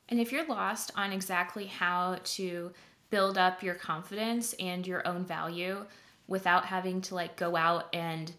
And 0.10 0.20
if 0.20 0.34
you're 0.34 0.46
lost 0.46 0.92
on 0.98 1.14
exactly 1.14 1.68
how 1.68 2.18
to 2.22 2.72
build 3.12 3.38
up 3.38 3.64
your 3.64 3.76
confidence 3.76 4.54
and 4.60 4.86
your 4.86 5.08
own 5.08 5.24
value 5.24 5.86
without 6.28 6.66
having 6.66 7.00
to 7.04 7.16
like 7.16 7.38
go 7.38 7.56
out 7.56 7.88
and 7.94 8.34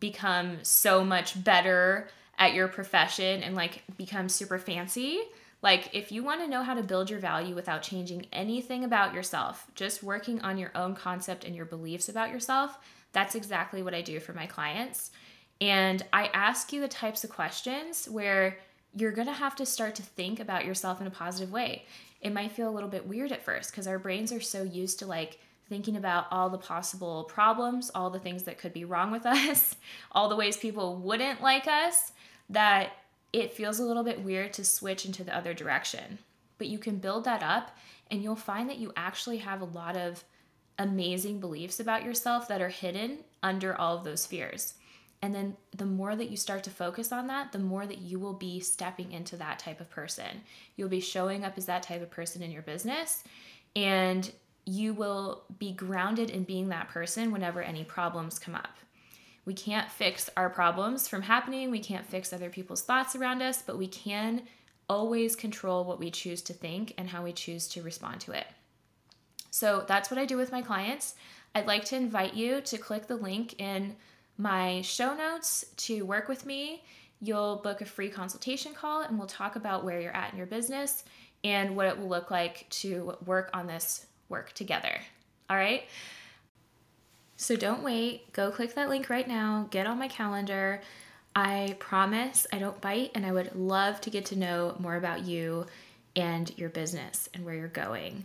become 0.00 0.58
so 0.62 1.04
much 1.04 1.42
better 1.42 2.08
at 2.38 2.54
your 2.54 2.68
profession 2.68 3.42
and 3.42 3.54
like 3.54 3.82
become 3.96 4.28
super 4.28 4.58
fancy, 4.58 5.22
like, 5.62 5.90
if 5.94 6.12
you 6.12 6.22
want 6.22 6.42
to 6.42 6.48
know 6.48 6.62
how 6.62 6.74
to 6.74 6.82
build 6.82 7.10
your 7.10 7.18
value 7.18 7.54
without 7.54 7.82
changing 7.82 8.26
anything 8.32 8.84
about 8.84 9.14
yourself, 9.14 9.66
just 9.74 10.02
working 10.02 10.40
on 10.42 10.58
your 10.58 10.70
own 10.74 10.94
concept 10.94 11.44
and 11.44 11.56
your 11.56 11.64
beliefs 11.64 12.08
about 12.08 12.30
yourself, 12.30 12.78
that's 13.12 13.34
exactly 13.34 13.82
what 13.82 13.94
I 13.94 14.02
do 14.02 14.20
for 14.20 14.32
my 14.32 14.46
clients. 14.46 15.10
And 15.60 16.04
I 16.12 16.26
ask 16.34 16.72
you 16.72 16.80
the 16.80 16.88
types 16.88 17.24
of 17.24 17.30
questions 17.30 18.06
where 18.06 18.58
you're 18.94 19.12
going 19.12 19.26
to 19.26 19.32
have 19.32 19.56
to 19.56 19.66
start 19.66 19.94
to 19.96 20.02
think 20.02 20.40
about 20.40 20.66
yourself 20.66 21.00
in 21.00 21.06
a 21.06 21.10
positive 21.10 21.50
way. 21.50 21.86
It 22.20 22.32
might 22.32 22.52
feel 22.52 22.68
a 22.68 22.70
little 22.70 22.88
bit 22.88 23.08
weird 23.08 23.32
at 23.32 23.44
first 23.44 23.70
because 23.70 23.86
our 23.86 23.98
brains 23.98 24.32
are 24.32 24.40
so 24.40 24.62
used 24.62 24.98
to 24.98 25.06
like 25.06 25.40
thinking 25.68 25.96
about 25.96 26.26
all 26.30 26.48
the 26.48 26.58
possible 26.58 27.24
problems, 27.24 27.90
all 27.94 28.10
the 28.10 28.18
things 28.18 28.44
that 28.44 28.58
could 28.58 28.72
be 28.72 28.84
wrong 28.84 29.10
with 29.10 29.26
us, 29.26 29.76
all 30.12 30.28
the 30.28 30.36
ways 30.36 30.56
people 30.56 30.96
wouldn't 30.96 31.42
like 31.42 31.66
us 31.66 32.12
that 32.50 32.92
it 33.32 33.52
feels 33.52 33.80
a 33.80 33.84
little 33.84 34.04
bit 34.04 34.22
weird 34.22 34.52
to 34.54 34.64
switch 34.64 35.04
into 35.04 35.24
the 35.24 35.36
other 35.36 35.52
direction. 35.52 36.18
But 36.58 36.68
you 36.68 36.78
can 36.78 36.98
build 36.98 37.24
that 37.24 37.42
up 37.42 37.76
and 38.10 38.22
you'll 38.22 38.36
find 38.36 38.70
that 38.70 38.78
you 38.78 38.92
actually 38.96 39.38
have 39.38 39.60
a 39.60 39.66
lot 39.66 39.96
of 39.96 40.24
amazing 40.78 41.40
beliefs 41.40 41.80
about 41.80 42.04
yourself 42.04 42.48
that 42.48 42.60
are 42.60 42.68
hidden 42.68 43.18
under 43.42 43.74
all 43.74 43.96
of 43.96 44.04
those 44.04 44.26
fears. 44.26 44.74
And 45.22 45.34
then 45.34 45.56
the 45.74 45.86
more 45.86 46.14
that 46.14 46.30
you 46.30 46.36
start 46.36 46.62
to 46.64 46.70
focus 46.70 47.10
on 47.10 47.26
that, 47.28 47.50
the 47.52 47.58
more 47.58 47.86
that 47.86 47.98
you 47.98 48.18
will 48.18 48.34
be 48.34 48.60
stepping 48.60 49.12
into 49.12 49.36
that 49.36 49.58
type 49.58 49.80
of 49.80 49.90
person. 49.90 50.42
You'll 50.76 50.88
be 50.88 51.00
showing 51.00 51.44
up 51.44 51.56
as 51.56 51.66
that 51.66 51.82
type 51.82 52.02
of 52.02 52.10
person 52.10 52.42
in 52.42 52.50
your 52.50 52.62
business, 52.62 53.24
and 53.74 54.30
you 54.66 54.92
will 54.92 55.44
be 55.58 55.72
grounded 55.72 56.28
in 56.28 56.42
being 56.42 56.68
that 56.68 56.88
person 56.88 57.30
whenever 57.30 57.62
any 57.62 57.84
problems 57.84 58.38
come 58.38 58.54
up. 58.54 58.76
We 59.44 59.54
can't 59.54 59.90
fix 59.90 60.28
our 60.36 60.50
problems 60.50 61.06
from 61.06 61.22
happening, 61.22 61.70
we 61.70 61.78
can't 61.78 62.04
fix 62.04 62.32
other 62.32 62.50
people's 62.50 62.82
thoughts 62.82 63.14
around 63.14 63.42
us, 63.42 63.62
but 63.62 63.78
we 63.78 63.86
can 63.86 64.42
always 64.88 65.36
control 65.36 65.84
what 65.84 66.00
we 66.00 66.10
choose 66.10 66.42
to 66.42 66.52
think 66.52 66.94
and 66.98 67.08
how 67.08 67.22
we 67.22 67.32
choose 67.32 67.68
to 67.68 67.82
respond 67.82 68.20
to 68.22 68.32
it. 68.32 68.46
So 69.50 69.84
that's 69.86 70.10
what 70.10 70.18
I 70.18 70.26
do 70.26 70.36
with 70.36 70.52
my 70.52 70.62
clients. 70.62 71.14
I'd 71.54 71.66
like 71.66 71.84
to 71.86 71.96
invite 71.96 72.34
you 72.34 72.60
to 72.62 72.76
click 72.76 73.06
the 73.06 73.16
link 73.16 73.60
in 73.60 73.96
my 74.36 74.82
show 74.82 75.14
notes 75.14 75.64
to 75.76 76.02
work 76.02 76.28
with 76.28 76.44
me. 76.44 76.82
You'll 77.20 77.56
book 77.56 77.80
a 77.80 77.86
free 77.86 78.10
consultation 78.10 78.74
call 78.74 79.02
and 79.02 79.16
we'll 79.16 79.28
talk 79.28 79.56
about 79.56 79.84
where 79.84 80.00
you're 80.00 80.14
at 80.14 80.32
in 80.32 80.36
your 80.36 80.46
business 80.46 81.04
and 81.44 81.74
what 81.76 81.86
it 81.86 81.98
will 81.98 82.08
look 82.08 82.30
like 82.30 82.68
to 82.68 83.16
work 83.24 83.48
on 83.54 83.66
this 83.66 84.06
work 84.28 84.52
together. 84.52 85.00
All 85.48 85.56
right. 85.56 85.84
So 87.36 87.54
don't 87.54 87.82
wait. 87.82 88.32
Go 88.32 88.50
click 88.50 88.74
that 88.74 88.88
link 88.88 89.10
right 89.10 89.28
now. 89.28 89.68
Get 89.70 89.86
on 89.86 89.98
my 89.98 90.08
calendar. 90.08 90.80
I 91.34 91.76
promise 91.78 92.46
I 92.50 92.58
don't 92.58 92.80
bite, 92.80 93.10
and 93.14 93.26
I 93.26 93.32
would 93.32 93.54
love 93.54 94.00
to 94.00 94.10
get 94.10 94.24
to 94.26 94.38
know 94.38 94.74
more 94.78 94.96
about 94.96 95.26
you 95.26 95.66
and 96.16 96.50
your 96.56 96.70
business 96.70 97.28
and 97.34 97.44
where 97.44 97.54
you're 97.54 97.68
going. 97.68 98.24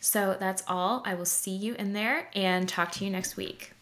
So 0.00 0.36
that's 0.40 0.62
all. 0.66 1.02
I 1.04 1.14
will 1.14 1.26
see 1.26 1.54
you 1.54 1.74
in 1.74 1.92
there 1.92 2.28
and 2.34 2.66
talk 2.66 2.92
to 2.92 3.04
you 3.04 3.10
next 3.10 3.36
week. 3.36 3.72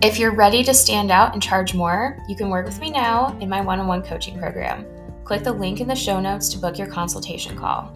If 0.00 0.18
you're 0.18 0.34
ready 0.34 0.62
to 0.64 0.72
stand 0.72 1.10
out 1.10 1.34
and 1.34 1.42
charge 1.42 1.74
more, 1.74 2.18
you 2.28 2.36
can 2.36 2.48
work 2.48 2.64
with 2.64 2.80
me 2.80 2.90
now 2.90 3.36
in 3.40 3.48
my 3.48 3.60
one 3.60 3.80
on 3.80 3.86
one 3.86 4.02
coaching 4.02 4.38
program. 4.38 4.86
Click 5.28 5.44
the 5.44 5.52
link 5.52 5.82
in 5.82 5.86
the 5.86 5.94
show 5.94 6.20
notes 6.20 6.48
to 6.48 6.58
book 6.58 6.78
your 6.78 6.86
consultation 6.86 7.54
call. 7.54 7.92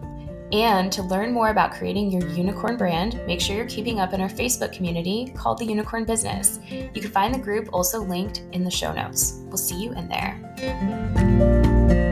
And 0.53 0.93
to 0.93 1.03
learn 1.03 1.33
more 1.33 1.49
about 1.49 1.73
creating 1.73 2.11
your 2.11 2.29
unicorn 2.29 2.77
brand, 2.77 3.19
make 3.27 3.41
sure 3.41 3.57
you're 3.57 3.65
keeping 3.65 4.01
up 4.01 4.13
in 4.13 4.21
our 4.21 4.29
Facebook 4.29 4.71
community 4.71 5.33
called 5.35 5.57
The 5.57 5.65
Unicorn 5.65 6.05
Business. 6.05 6.59
You 6.71 7.01
can 7.01 7.11
find 7.11 7.35
the 7.35 7.39
group 7.39 7.71
also 7.73 8.03
linked 8.03 8.43
in 8.53 8.65
the 8.65 8.71
show 8.71 8.93
notes. 8.93 9.41
We'll 9.47 9.57
see 9.57 9.83
you 9.83 9.95
in 9.95 10.09
there. 10.09 12.12